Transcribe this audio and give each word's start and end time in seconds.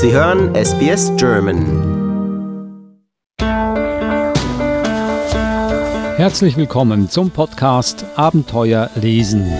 Sie 0.00 0.12
hören 0.12 0.54
SBS 0.54 1.10
German. 1.16 1.66
Herzlich 6.16 6.56
willkommen 6.56 7.10
zum 7.10 7.32
Podcast 7.32 8.04
Abenteuer 8.14 8.90
lesen. 8.94 9.52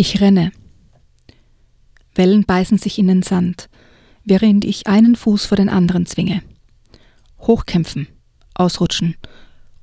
Ich 0.00 0.20
renne. 0.20 0.52
Wellen 2.14 2.44
beißen 2.44 2.78
sich 2.78 3.00
in 3.00 3.08
den 3.08 3.24
Sand, 3.24 3.68
während 4.22 4.64
ich 4.64 4.86
einen 4.86 5.16
Fuß 5.16 5.46
vor 5.46 5.56
den 5.56 5.68
anderen 5.68 6.06
zwinge. 6.06 6.40
Hochkämpfen, 7.40 8.06
ausrutschen 8.54 9.16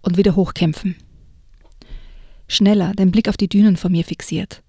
und 0.02 0.16
wieder 0.16 0.38
hochkämpfen. 0.38 0.96
Schneller, 2.48 2.94
den 2.94 3.12
Blick 3.12 3.28
auf 3.28 3.36
die 3.36 3.50
Dünen 3.50 3.76
vor 3.76 3.90
mir 3.90 4.06
fixiert. 4.06 4.64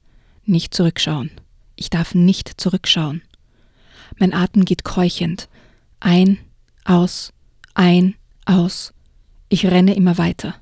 Nicht 0.45 0.75
zurückschauen. 0.75 1.31
Ich 1.77 1.91
darf 1.91 2.13
nicht 2.13 2.61
zurückschauen. 2.61 3.23
Mein 4.19 4.35
Atem 4.35 4.65
geht 4.65 4.83
keuchend. 4.83 5.49
Ein, 6.01 6.39
aus, 6.85 7.33
ein, 7.73 8.17
aus. 8.47 8.93
Ich 9.49 9.65
renne 9.65 9.95
immer 9.95 10.19
weiter. 10.19 10.57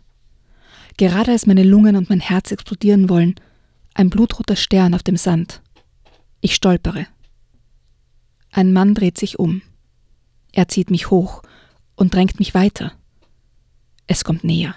Gerade 0.98 1.32
als 1.32 1.46
meine 1.46 1.64
Lungen 1.64 1.96
und 1.96 2.10
mein 2.10 2.20
Herz 2.20 2.52
explodieren 2.52 3.08
wollen, 3.08 3.36
ein 3.94 4.10
blutroter 4.10 4.56
Stern 4.56 4.94
auf 4.94 5.02
dem 5.02 5.16
Sand. 5.16 5.62
Ich 6.40 6.54
stolpere. 6.54 7.06
Ein 8.50 8.72
Mann 8.72 8.94
dreht 8.94 9.16
sich 9.18 9.38
um. 9.38 9.62
Er 10.52 10.68
zieht 10.68 10.90
mich 10.90 11.10
hoch 11.10 11.42
und 11.96 12.14
drängt 12.14 12.38
mich 12.38 12.54
weiter. 12.54 12.92
Es 14.06 14.24
kommt 14.24 14.44
näher. 14.44 14.74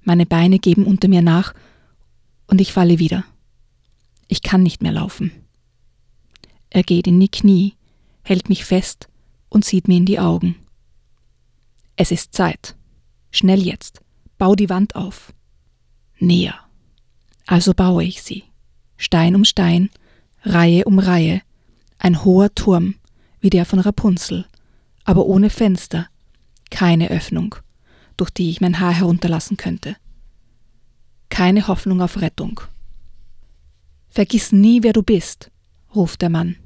Meine 0.00 0.26
Beine 0.26 0.58
geben 0.58 0.84
unter 0.84 1.08
mir 1.08 1.22
nach 1.22 1.54
und 2.46 2.60
ich 2.60 2.72
falle 2.72 2.98
wieder. 2.98 3.24
Ich 4.26 4.42
kann 4.42 4.62
nicht 4.62 4.82
mehr 4.82 4.92
laufen. 4.92 5.30
Er 6.70 6.82
geht 6.82 7.06
in 7.06 7.20
die 7.20 7.30
Knie, 7.30 7.74
hält 8.22 8.48
mich 8.48 8.64
fest 8.64 9.08
und 9.48 9.64
sieht 9.64 9.88
mir 9.88 9.98
in 9.98 10.06
die 10.06 10.18
Augen. 10.18 10.56
Es 11.96 12.10
ist 12.10 12.34
Zeit. 12.34 12.76
Schnell 13.30 13.62
jetzt. 13.62 14.00
Bau 14.38 14.54
die 14.54 14.68
Wand 14.68 14.94
auf. 14.94 15.32
Näher. 16.18 16.67
Also 17.48 17.72
baue 17.72 18.04
ich 18.04 18.22
sie. 18.22 18.44
Stein 18.98 19.34
um 19.34 19.42
Stein, 19.46 19.88
Reihe 20.42 20.84
um 20.84 20.98
Reihe, 20.98 21.40
ein 21.98 22.22
hoher 22.22 22.54
Turm, 22.54 22.96
wie 23.40 23.48
der 23.48 23.64
von 23.64 23.78
Rapunzel, 23.78 24.44
aber 25.04 25.24
ohne 25.24 25.48
Fenster, 25.48 26.08
keine 26.70 27.08
Öffnung, 27.08 27.54
durch 28.18 28.28
die 28.28 28.50
ich 28.50 28.60
mein 28.60 28.80
Haar 28.80 28.92
herunterlassen 28.92 29.56
könnte. 29.56 29.96
Keine 31.30 31.68
Hoffnung 31.68 32.02
auf 32.02 32.20
Rettung. 32.20 32.60
Vergiss 34.10 34.52
nie, 34.52 34.82
wer 34.82 34.92
du 34.92 35.02
bist, 35.02 35.50
ruft 35.94 36.20
der 36.20 36.28
Mann, 36.28 36.56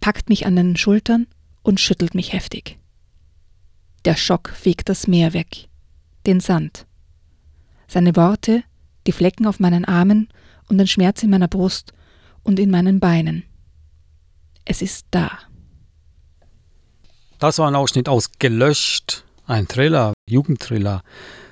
packt 0.00 0.28
mich 0.28 0.46
an 0.46 0.56
den 0.56 0.76
Schultern 0.76 1.28
und 1.62 1.78
schüttelt 1.78 2.16
mich 2.16 2.32
heftig. 2.32 2.76
Der 4.04 4.16
Schock 4.16 4.48
fegt 4.48 4.88
das 4.88 5.06
Meer 5.06 5.32
weg, 5.32 5.68
den 6.26 6.40
Sand. 6.40 6.86
Seine 7.86 8.16
Worte 8.16 8.64
die 9.10 9.16
Flecken 9.16 9.46
auf 9.46 9.58
meinen 9.58 9.84
Armen 9.84 10.28
und 10.68 10.78
den 10.78 10.86
Schmerz 10.86 11.24
in 11.24 11.30
meiner 11.30 11.48
Brust 11.48 11.92
und 12.44 12.60
in 12.60 12.70
meinen 12.70 13.00
Beinen. 13.00 13.42
Es 14.64 14.82
ist 14.82 15.06
da. 15.10 15.32
Das 17.40 17.58
war 17.58 17.66
ein 17.66 17.74
Ausschnitt 17.74 18.08
aus 18.08 18.30
Gelöscht, 18.38 19.24
ein 19.46 19.66
Thriller, 19.66 20.12
Jugendthriller 20.28 21.02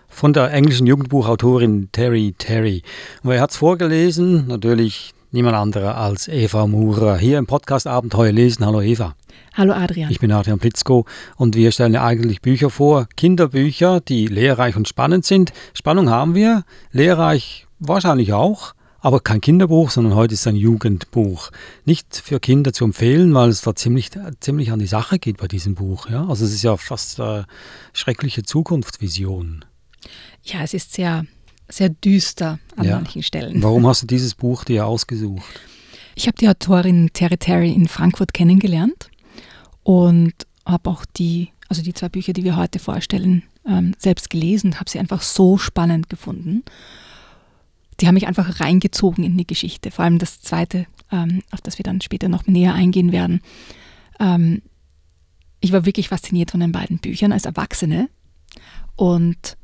von 0.06 0.32
der 0.32 0.52
englischen 0.52 0.86
Jugendbuchautorin 0.86 1.88
Terry 1.90 2.32
Terry. 2.38 2.84
Und 3.24 3.30
wer 3.30 3.40
hat 3.40 3.50
es 3.50 3.56
vorgelesen? 3.56 4.46
Natürlich 4.46 5.14
niemand 5.30 5.56
anderer 5.56 5.96
als 5.96 6.28
Eva 6.28 6.66
Murer. 6.66 7.18
Hier 7.18 7.38
im 7.38 7.46
Podcast 7.46 7.86
Abenteuer 7.86 8.32
lesen. 8.32 8.64
Hallo 8.64 8.80
Eva. 8.80 9.14
Hallo 9.54 9.72
Adrian. 9.72 10.10
Ich 10.10 10.20
bin 10.20 10.32
Adrian 10.32 10.58
Plitzko 10.58 11.04
und 11.36 11.54
wir 11.54 11.70
stellen 11.72 11.92
ja 11.92 12.04
eigentlich 12.04 12.40
Bücher 12.40 12.70
vor, 12.70 13.08
Kinderbücher, 13.16 14.00
die 14.00 14.26
lehrreich 14.26 14.76
und 14.76 14.88
spannend 14.88 15.24
sind. 15.24 15.52
Spannung 15.74 16.08
haben 16.08 16.34
wir, 16.34 16.64
lehrreich 16.92 17.66
wahrscheinlich 17.78 18.32
auch, 18.32 18.74
aber 19.00 19.20
kein 19.20 19.40
Kinderbuch, 19.40 19.90
sondern 19.90 20.14
heute 20.14 20.34
ist 20.34 20.46
ein 20.46 20.56
Jugendbuch. 20.56 21.50
Nicht 21.84 22.16
für 22.16 22.40
Kinder 22.40 22.72
zu 22.72 22.84
empfehlen, 22.84 23.34
weil 23.34 23.50
es 23.50 23.60
da 23.60 23.74
ziemlich, 23.74 24.10
ziemlich 24.40 24.72
an 24.72 24.78
die 24.78 24.86
Sache 24.86 25.18
geht 25.18 25.36
bei 25.36 25.48
diesem 25.48 25.74
Buch. 25.74 26.08
Ja? 26.08 26.26
Also 26.26 26.44
es 26.44 26.52
ist 26.52 26.62
ja 26.62 26.76
fast 26.76 27.20
eine 27.20 27.46
schreckliche 27.92 28.44
Zukunftsvision. 28.44 29.64
Ja, 30.42 30.62
es 30.62 30.72
ist 30.72 30.94
sehr, 30.94 31.26
sehr 31.68 31.90
düster 31.90 32.58
an 32.76 32.86
ja. 32.86 32.96
manchen 32.96 33.22
Stellen. 33.22 33.62
Warum 33.62 33.86
hast 33.86 34.02
du 34.02 34.06
dieses 34.06 34.34
Buch 34.34 34.64
dir 34.64 34.86
ausgesucht? 34.86 35.60
Ich 36.14 36.26
habe 36.26 36.36
die 36.38 36.48
Autorin 36.48 37.10
Terry 37.12 37.36
Terry 37.36 37.72
in 37.72 37.86
Frankfurt 37.86 38.34
kennengelernt 38.34 39.10
und 39.82 40.32
habe 40.64 40.90
auch 40.90 41.04
die, 41.04 41.50
also 41.68 41.82
die 41.82 41.94
zwei 41.94 42.08
Bücher, 42.08 42.32
die 42.32 42.44
wir 42.44 42.56
heute 42.56 42.78
vorstellen, 42.78 43.42
ähm, 43.66 43.94
selbst 43.98 44.30
gelesen, 44.30 44.80
habe 44.80 44.90
sie 44.90 44.98
einfach 44.98 45.22
so 45.22 45.58
spannend 45.58 46.08
gefunden. 46.08 46.64
Die 48.00 48.06
haben 48.06 48.14
mich 48.14 48.26
einfach 48.26 48.60
reingezogen 48.60 49.24
in 49.24 49.36
die 49.36 49.46
Geschichte. 49.46 49.90
Vor 49.90 50.04
allem 50.04 50.18
das 50.18 50.40
zweite, 50.40 50.86
ähm, 51.12 51.42
auf 51.50 51.60
das 51.60 51.78
wir 51.78 51.82
dann 51.82 52.00
später 52.00 52.28
noch 52.28 52.46
näher 52.46 52.74
eingehen 52.74 53.12
werden. 53.12 53.40
Ähm, 54.18 54.62
ich 55.60 55.72
war 55.72 55.84
wirklich 55.84 56.08
fasziniert 56.08 56.50
von 56.52 56.60
den 56.60 56.72
beiden 56.72 56.98
Büchern 56.98 57.32
als 57.32 57.44
Erwachsene 57.44 58.08
und 58.96 59.57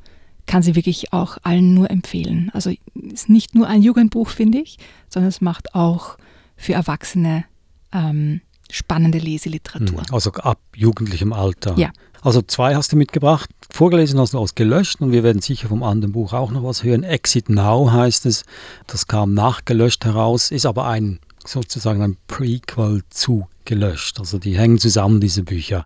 kann 0.47 0.62
sie 0.62 0.77
wirklich 0.77 1.12
auch 1.12 1.38
allen 1.43 1.75
nur 1.75 1.91
empfehlen. 1.91 2.50
Also 2.53 2.71
es 2.71 3.12
ist 3.12 3.28
nicht 3.28 3.55
nur 3.55 3.66
ein 3.66 3.82
Jugendbuch, 3.82 4.28
finde 4.28 4.59
ich, 4.59 4.78
sondern 5.09 5.28
es 5.28 5.41
macht 5.41 5.75
auch 5.75 6.16
für 6.56 6.75
Erwachsene 6.75 7.44
ähm, 7.93 8.41
spannende 8.71 9.19
Leseliteratur. 9.19 10.00
Hm, 10.00 10.15
also 10.15 10.32
ab 10.32 10.59
jugendlichem 10.75 11.32
Alter. 11.32 11.77
Ja. 11.78 11.91
Also 12.22 12.41
zwei 12.43 12.75
hast 12.75 12.93
du 12.93 12.97
mitgebracht. 12.97 13.50
Vorgelesen 13.71 14.19
hast 14.19 14.32
du 14.32 14.38
aus 14.38 14.55
gelöscht 14.55 15.00
und 15.00 15.12
wir 15.12 15.22
werden 15.22 15.43
sicher 15.43 15.69
vom 15.69 15.82
anderen 15.82 16.12
Buch 16.12 16.32
auch 16.32 16.50
noch 16.50 16.65
was 16.65 16.82
hören. 16.82 17.03
Exit 17.03 17.50
Now 17.50 17.93
heißt 17.93 18.25
es. 18.26 18.44
Das 18.87 19.06
kam 19.06 19.34
nach 19.34 19.65
gelöscht 19.65 20.05
heraus, 20.05 20.50
ist 20.50 20.65
aber 20.65 20.87
ein 20.87 21.21
sozusagen 21.47 22.03
ein 22.03 22.16
Prequel 22.26 23.03
zu 23.11 23.47
gelöscht. 23.65 24.19
Also 24.19 24.38
die 24.38 24.56
hängen 24.56 24.78
zusammen, 24.78 25.21
diese 25.21 25.43
Bücher. 25.43 25.84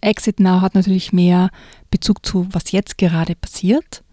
Exit 0.00 0.40
Now 0.40 0.60
hat 0.60 0.74
natürlich 0.74 1.12
mehr 1.12 1.50
Bezug 1.96 2.26
zu, 2.26 2.46
was 2.50 2.72
jetzt 2.72 2.98
gerade 2.98 3.34
passiert, 3.34 4.04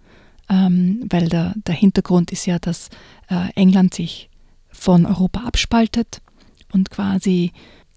ähm, 0.50 1.02
weil 1.10 1.28
der, 1.28 1.54
der 1.68 1.76
Hintergrund 1.76 2.32
ist 2.32 2.46
ja, 2.46 2.58
dass 2.58 2.90
äh, 3.30 3.50
England 3.56 3.94
sich 3.94 4.30
von 4.70 5.06
Europa 5.06 5.42
abspaltet 5.42 6.22
und 6.72 6.90
quasi 6.90 7.52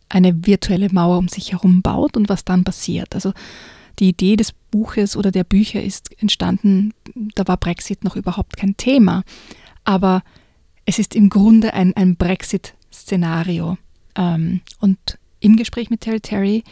eine 0.09 0.45
virtuelle 0.45 0.93
Mauer 0.93 1.19
um 1.19 1.29
sich 1.29 1.53
herum 1.53 1.83
baut 1.83 2.17
und 2.17 2.29
was 2.29 2.45
dann 2.45 2.65
passiert. 2.65 3.15
Also 3.15 3.33
die 4.01 4.09
Idee 4.09 4.35
des 4.35 4.53
Buches 4.73 5.17
oder 5.17 5.31
der 5.31 5.45
Bücher 5.45 5.81
ist 5.81 6.21
entstanden, 6.21 6.93
da 7.37 7.47
war 7.47 7.57
Brexit 7.57 8.03
noch 8.03 8.17
überhaupt 8.17 8.57
kein 8.57 8.77
Thema, 8.77 9.23
aber 9.85 10.25
es 10.85 10.99
ist 10.99 11.15
im 11.15 11.29
Grunde 11.29 11.75
ein, 11.75 11.95
ein 11.97 12.17
Brexit-Szenario. 12.17 13.79
Ähm, 14.17 14.63
und 14.81 14.99
im 15.39 15.55
Gespräch 15.55 15.91
mit 15.91 16.01
Terry 16.01 16.21
Terry 16.21 16.65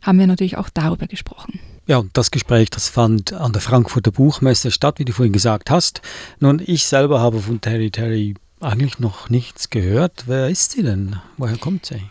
haben 0.00 0.20
wir 0.20 0.28
natürlich 0.28 0.56
auch 0.56 0.70
darüber 0.70 1.08
gesprochen. 1.08 1.58
Ja, 1.86 2.04
das 2.12 2.30
Gespräch, 2.30 2.70
das 2.70 2.88
fand 2.88 3.32
an 3.32 3.52
der 3.52 3.60
Frankfurter 3.60 4.12
Buchmesse 4.12 4.70
statt, 4.70 5.00
wie 5.00 5.04
du 5.04 5.12
vorhin 5.12 5.32
gesagt 5.32 5.68
hast. 5.68 6.00
Nun, 6.38 6.62
ich 6.64 6.86
selber 6.86 7.20
habe 7.20 7.40
von 7.40 7.60
Terry 7.60 7.90
Terry 7.90 8.34
eigentlich 8.60 9.00
noch 9.00 9.30
nichts 9.30 9.68
gehört. 9.68 10.24
Wer 10.26 10.48
ist 10.48 10.72
sie 10.72 10.84
denn? 10.84 11.16
Woher 11.38 11.56
kommt 11.56 11.86
sie? 11.86 12.02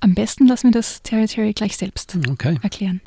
Am 0.00 0.14
besten 0.14 0.46
lassen 0.46 0.68
wir 0.68 0.72
das 0.72 1.00
Territory 1.02 1.54
gleich 1.54 1.78
selbst 1.78 2.14
okay. 2.30 2.58
erklären. 2.62 3.00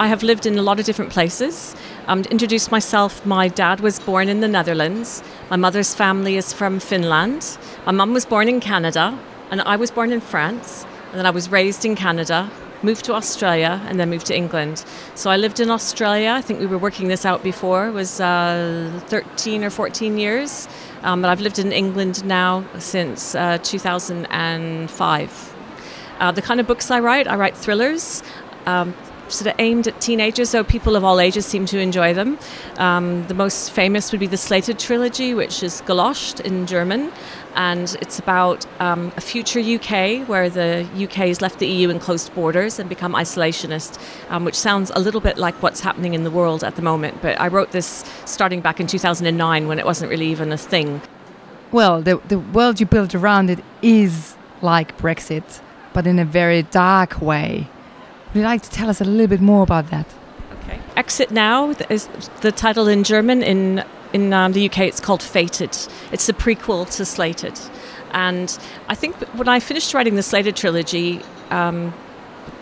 I 0.00 0.08
have 0.08 0.26
lived 0.26 0.46
in 0.46 0.58
a 0.58 0.62
lot 0.62 0.80
of 0.80 0.86
different 0.86 1.12
places. 1.12 1.76
Um, 2.08 2.24
to 2.24 2.30
introduce 2.30 2.72
myself, 2.72 3.24
my 3.24 3.48
dad 3.48 3.80
was 3.80 4.00
born 4.00 4.28
in 4.28 4.40
the 4.40 4.48
Netherlands. 4.48 5.22
My 5.50 5.56
mother's 5.56 5.94
family 5.94 6.36
is 6.36 6.52
from 6.52 6.80
Finland. 6.80 7.58
My 7.86 7.92
mum 7.92 8.12
was 8.12 8.26
born 8.26 8.48
in 8.48 8.58
Canada, 8.58 9.16
and 9.52 9.60
I 9.60 9.76
was 9.76 9.92
born 9.92 10.10
in 10.10 10.20
France. 10.20 10.84
And 11.12 11.18
then 11.18 11.26
I 11.26 11.30
was 11.30 11.50
raised 11.50 11.84
in 11.84 11.94
Canada 11.94 12.50
moved 12.82 13.04
to 13.04 13.14
Australia, 13.14 13.80
and 13.86 13.98
then 13.98 14.10
moved 14.10 14.26
to 14.26 14.36
England. 14.36 14.84
So 15.14 15.30
I 15.30 15.36
lived 15.36 15.60
in 15.60 15.70
Australia. 15.70 16.32
I 16.32 16.42
think 16.42 16.58
we 16.60 16.66
were 16.66 16.78
working 16.78 17.08
this 17.08 17.24
out 17.24 17.42
before. 17.42 17.88
It 17.88 17.92
was 17.92 18.20
uh, 18.20 19.00
13 19.06 19.64
or 19.64 19.70
14 19.70 20.18
years. 20.18 20.68
Um, 21.02 21.22
but 21.22 21.30
I've 21.30 21.40
lived 21.40 21.58
in 21.58 21.72
England 21.72 22.24
now 22.24 22.64
since 22.78 23.34
uh, 23.34 23.58
2005. 23.62 25.54
Uh, 26.18 26.30
the 26.32 26.42
kind 26.42 26.60
of 26.60 26.66
books 26.66 26.90
I 26.90 27.00
write, 27.00 27.26
I 27.26 27.36
write 27.36 27.56
thrillers. 27.56 28.22
Um, 28.66 28.94
sort 29.32 29.52
of 29.52 29.54
aimed 29.58 29.88
at 29.88 30.00
teenagers, 30.00 30.52
though 30.52 30.64
people 30.64 30.96
of 30.96 31.04
all 31.04 31.20
ages 31.20 31.46
seem 31.46 31.66
to 31.66 31.78
enjoy 31.78 32.14
them. 32.14 32.38
Um, 32.78 33.26
the 33.26 33.34
most 33.34 33.70
famous 33.70 34.12
would 34.12 34.20
be 34.20 34.26
the 34.26 34.36
Slated 34.36 34.78
trilogy, 34.78 35.34
which 35.34 35.62
is 35.62 35.82
Gelöscht 35.82 36.40
in 36.40 36.66
German, 36.66 37.12
and 37.54 37.96
it's 38.00 38.18
about 38.18 38.66
um, 38.80 39.12
a 39.16 39.20
future 39.20 39.60
UK 39.60 40.26
where 40.28 40.48
the 40.48 40.86
UK 40.94 41.28
has 41.28 41.40
left 41.40 41.58
the 41.58 41.66
EU 41.66 41.90
and 41.90 42.00
closed 42.00 42.34
borders 42.34 42.78
and 42.78 42.88
become 42.88 43.14
isolationist, 43.14 44.00
um, 44.30 44.44
which 44.44 44.58
sounds 44.58 44.90
a 44.94 44.98
little 45.00 45.20
bit 45.20 45.38
like 45.38 45.54
what's 45.62 45.80
happening 45.80 46.14
in 46.14 46.24
the 46.24 46.30
world 46.30 46.64
at 46.64 46.76
the 46.76 46.82
moment. 46.82 47.20
But 47.20 47.40
I 47.40 47.48
wrote 47.48 47.72
this 47.72 48.04
starting 48.24 48.60
back 48.60 48.80
in 48.80 48.86
2009 48.86 49.68
when 49.68 49.78
it 49.78 49.84
wasn't 49.84 50.10
really 50.10 50.26
even 50.26 50.52
a 50.52 50.58
thing. 50.58 51.02
Well, 51.70 52.02
the, 52.02 52.20
the 52.28 52.38
world 52.38 52.80
you 52.80 52.86
built 52.86 53.14
around 53.14 53.50
it 53.50 53.60
is 53.80 54.36
like 54.60 54.96
Brexit, 54.98 55.60
but 55.92 56.06
in 56.06 56.18
a 56.18 56.24
very 56.24 56.62
dark 56.62 57.20
way. 57.20 57.68
Would 58.32 58.40
you 58.40 58.46
like 58.46 58.62
to 58.62 58.70
tell 58.70 58.88
us 58.88 59.00
a 59.00 59.04
little 59.04 59.26
bit 59.26 59.42
more 59.42 59.62
about 59.62 59.90
that? 59.90 60.06
Okay. 60.62 60.80
Exit 60.96 61.30
Now 61.30 61.70
is 61.90 62.08
the 62.40 62.50
title 62.50 62.88
in 62.88 63.04
German. 63.04 63.42
In 63.42 63.84
in 64.14 64.32
um, 64.32 64.52
the 64.52 64.66
UK, 64.68 64.80
it's 64.80 65.00
called 65.00 65.22
Fated. 65.22 65.76
It's 66.12 66.26
the 66.26 66.32
prequel 66.32 66.90
to 66.96 67.04
Slated. 67.04 67.58
And 68.12 68.58
I 68.88 68.94
think 68.94 69.16
when 69.34 69.48
I 69.48 69.60
finished 69.60 69.94
writing 69.94 70.16
the 70.16 70.22
Slated 70.22 70.56
trilogy, 70.56 71.20
um, 71.50 71.94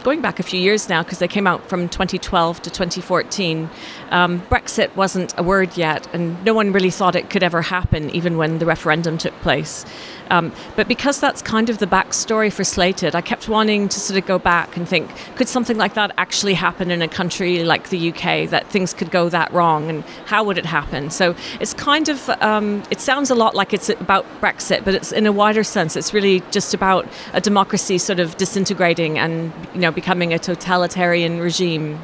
going 0.02 0.20
back 0.20 0.41
a 0.41 0.43
few 0.43 0.61
years 0.61 0.88
now 0.88 1.02
because 1.02 1.19
they 1.19 1.29
came 1.29 1.47
out 1.47 1.69
from 1.69 1.88
2012 1.88 2.62
to 2.62 2.70
2014. 2.70 3.69
Um, 4.11 4.41
Brexit 4.43 4.94
wasn't 4.97 5.35
a 5.38 5.43
word 5.43 5.76
yet, 5.76 6.12
and 6.14 6.43
no 6.44 6.55
one 6.55 6.73
really 6.73 6.91
thought 6.91 7.14
it 7.14 7.31
could 7.31 7.43
ever 7.43 7.62
happen, 7.62 8.11
even 8.11 8.37
when 8.37 8.58
the 8.58 8.67
referendum 8.67 9.19
took 9.19 9.35
place. 9.41 9.85
Um, 10.31 10.52
but 10.76 10.87
because 10.87 11.20
that's 11.20 11.43
kind 11.43 11.69
of 11.69 11.79
the 11.79 11.87
backstory 11.87 12.52
for 12.52 12.62
Slated, 12.62 13.14
I 13.14 13.20
kept 13.20 13.49
wanting 13.49 13.88
to 13.88 13.99
sort 13.99 14.17
of 14.19 14.26
go 14.26 14.38
back 14.38 14.76
and 14.76 14.88
think, 14.88 15.11
could 15.35 15.49
something 15.49 15.76
like 15.76 15.94
that 15.94 16.12
actually 16.17 16.55
happen 16.55 16.91
in 16.91 17.02
a 17.02 17.08
country 17.08 17.64
like 17.64 17.91
the 17.91 18.11
UK? 18.11 18.49
That 18.49 18.69
things 18.69 18.94
could 18.94 19.11
go 19.11 19.29
that 19.29 19.52
wrong, 19.52 19.91
and 19.91 20.05
how 20.26 20.44
would 20.44 20.58
it 20.58 20.67
happen? 20.67 21.11
So 21.11 21.35
it's 21.61 21.75
kind 21.75 22.08
of, 22.08 22.29
um, 22.41 22.82
it 22.91 23.00
sounds 23.00 23.31
a 23.31 23.35
lot 23.35 23.55
like 23.55 23.73
it's 23.73 23.88
about 23.88 24.25
Brexit, 24.41 24.85
but 24.85 24.94
it's 24.94 25.12
in 25.12 25.26
a 25.26 25.32
wider 25.32 25.64
sense. 25.64 25.97
It's 25.97 26.14
really 26.14 26.41
just 26.50 26.75
about 26.75 27.06
a 27.32 27.41
democracy 27.41 27.99
sort 27.99 28.20
of 28.20 28.37
disintegrating 28.37 29.19
and 29.19 29.52
you 29.75 29.81
know 29.81 29.89
becoming 29.90 30.32
a 30.32 30.38
totalitarian 30.38 31.40
regime. 31.40 32.02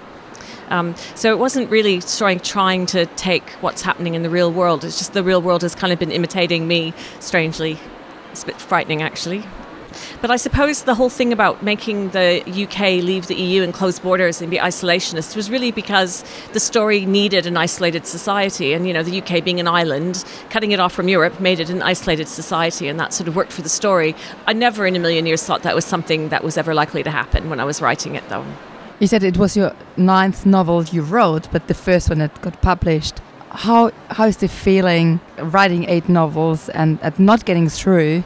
Um, 0.69 0.97
so 1.15 1.31
it 1.31 1.39
wasn't 1.39 1.71
really 1.71 2.01
trying, 2.01 2.41
trying 2.41 2.87
to 2.87 3.07
take 3.07 3.51
what's 3.61 3.83
happening 3.83 4.15
in 4.15 4.23
the 4.23 4.31
real 4.31 4.53
world. 4.53 4.85
It's 4.85 4.99
just 4.99 5.13
the 5.13 5.23
real 5.23 5.41
world 5.41 5.63
has 5.63 5.75
kind 5.75 5.93
of 5.93 5.99
been 5.99 6.11
imitating 6.11 6.67
me, 6.67 6.93
strangely. 7.21 7.79
It's 8.33 8.43
a 8.43 8.47
bit 8.47 8.61
frightening, 8.61 9.03
actually. 9.03 9.45
But 10.21 10.31
I 10.31 10.37
suppose 10.37 10.83
the 10.83 10.95
whole 10.95 11.11
thing 11.11 11.33
about 11.33 11.63
making 11.63 12.11
the 12.11 12.43
UK 12.47 13.03
leave 13.03 13.27
the 13.27 13.35
EU 13.35 13.63
and 13.63 13.73
close 13.73 13.99
borders 13.99 14.41
and 14.41 14.51
be 14.51 14.59
isolationist 14.59 15.37
was 15.37 15.51
really 15.51 15.71
because 15.71 16.25
the 16.53 16.61
story 16.61 17.07
needed 17.07 17.47
an 17.47 17.57
isolated 17.57 18.07
society. 18.07 18.73
And, 18.73 18.87
you 18.87 18.93
know, 18.93 19.03
the 19.03 19.21
UK 19.21 19.45
being 19.45 19.61
an 19.61 19.69
island, 19.69 20.25
cutting 20.51 20.73
it 20.73 20.81
off 20.81 20.93
from 20.93 21.09
Europe 21.09 21.41
made 21.41 21.61
it 21.61 21.71
an 21.71 21.83
isolated 21.83 22.29
society, 22.29 22.89
and 22.89 22.99
that 23.01 23.13
sort 23.13 23.29
of 23.29 23.37
worked 23.37 23.53
for 23.53 23.63
the 23.63 23.69
story. 23.69 24.15
I 24.47 24.53
never 24.53 24.87
in 24.87 24.97
a 24.97 24.99
million 24.99 25.27
years 25.27 25.43
thought 25.43 25.63
that 25.63 25.75
was 25.75 25.85
something 25.85 26.29
that 26.31 26.43
was 26.43 26.57
ever 26.57 26.75
likely 26.75 27.03
to 27.03 27.11
happen 27.11 27.51
when 27.51 27.61
I 27.61 27.65
was 27.65 27.81
writing 27.81 28.15
it, 28.15 28.29
though. 28.29 28.45
You 28.99 29.07
said 29.07 29.23
it 29.23 29.37
was 29.37 29.57
your 29.57 29.73
ninth 29.99 30.47
novel 30.47 30.85
you 30.85 31.03
wrote, 31.03 31.51
but 31.53 31.69
the 31.69 31.75
first 31.75 32.09
one 32.09 32.19
that 32.21 32.41
got 32.41 32.63
published. 32.63 33.21
How 33.51 33.91
how 34.09 34.27
is 34.27 34.39
the 34.39 34.49
feeling 34.49 35.21
writing 35.39 35.85
eight 35.89 36.09
novels 36.09 36.69
and, 36.71 36.99
and 37.03 37.19
not 37.19 37.45
getting 37.45 37.69
through, 37.69 38.25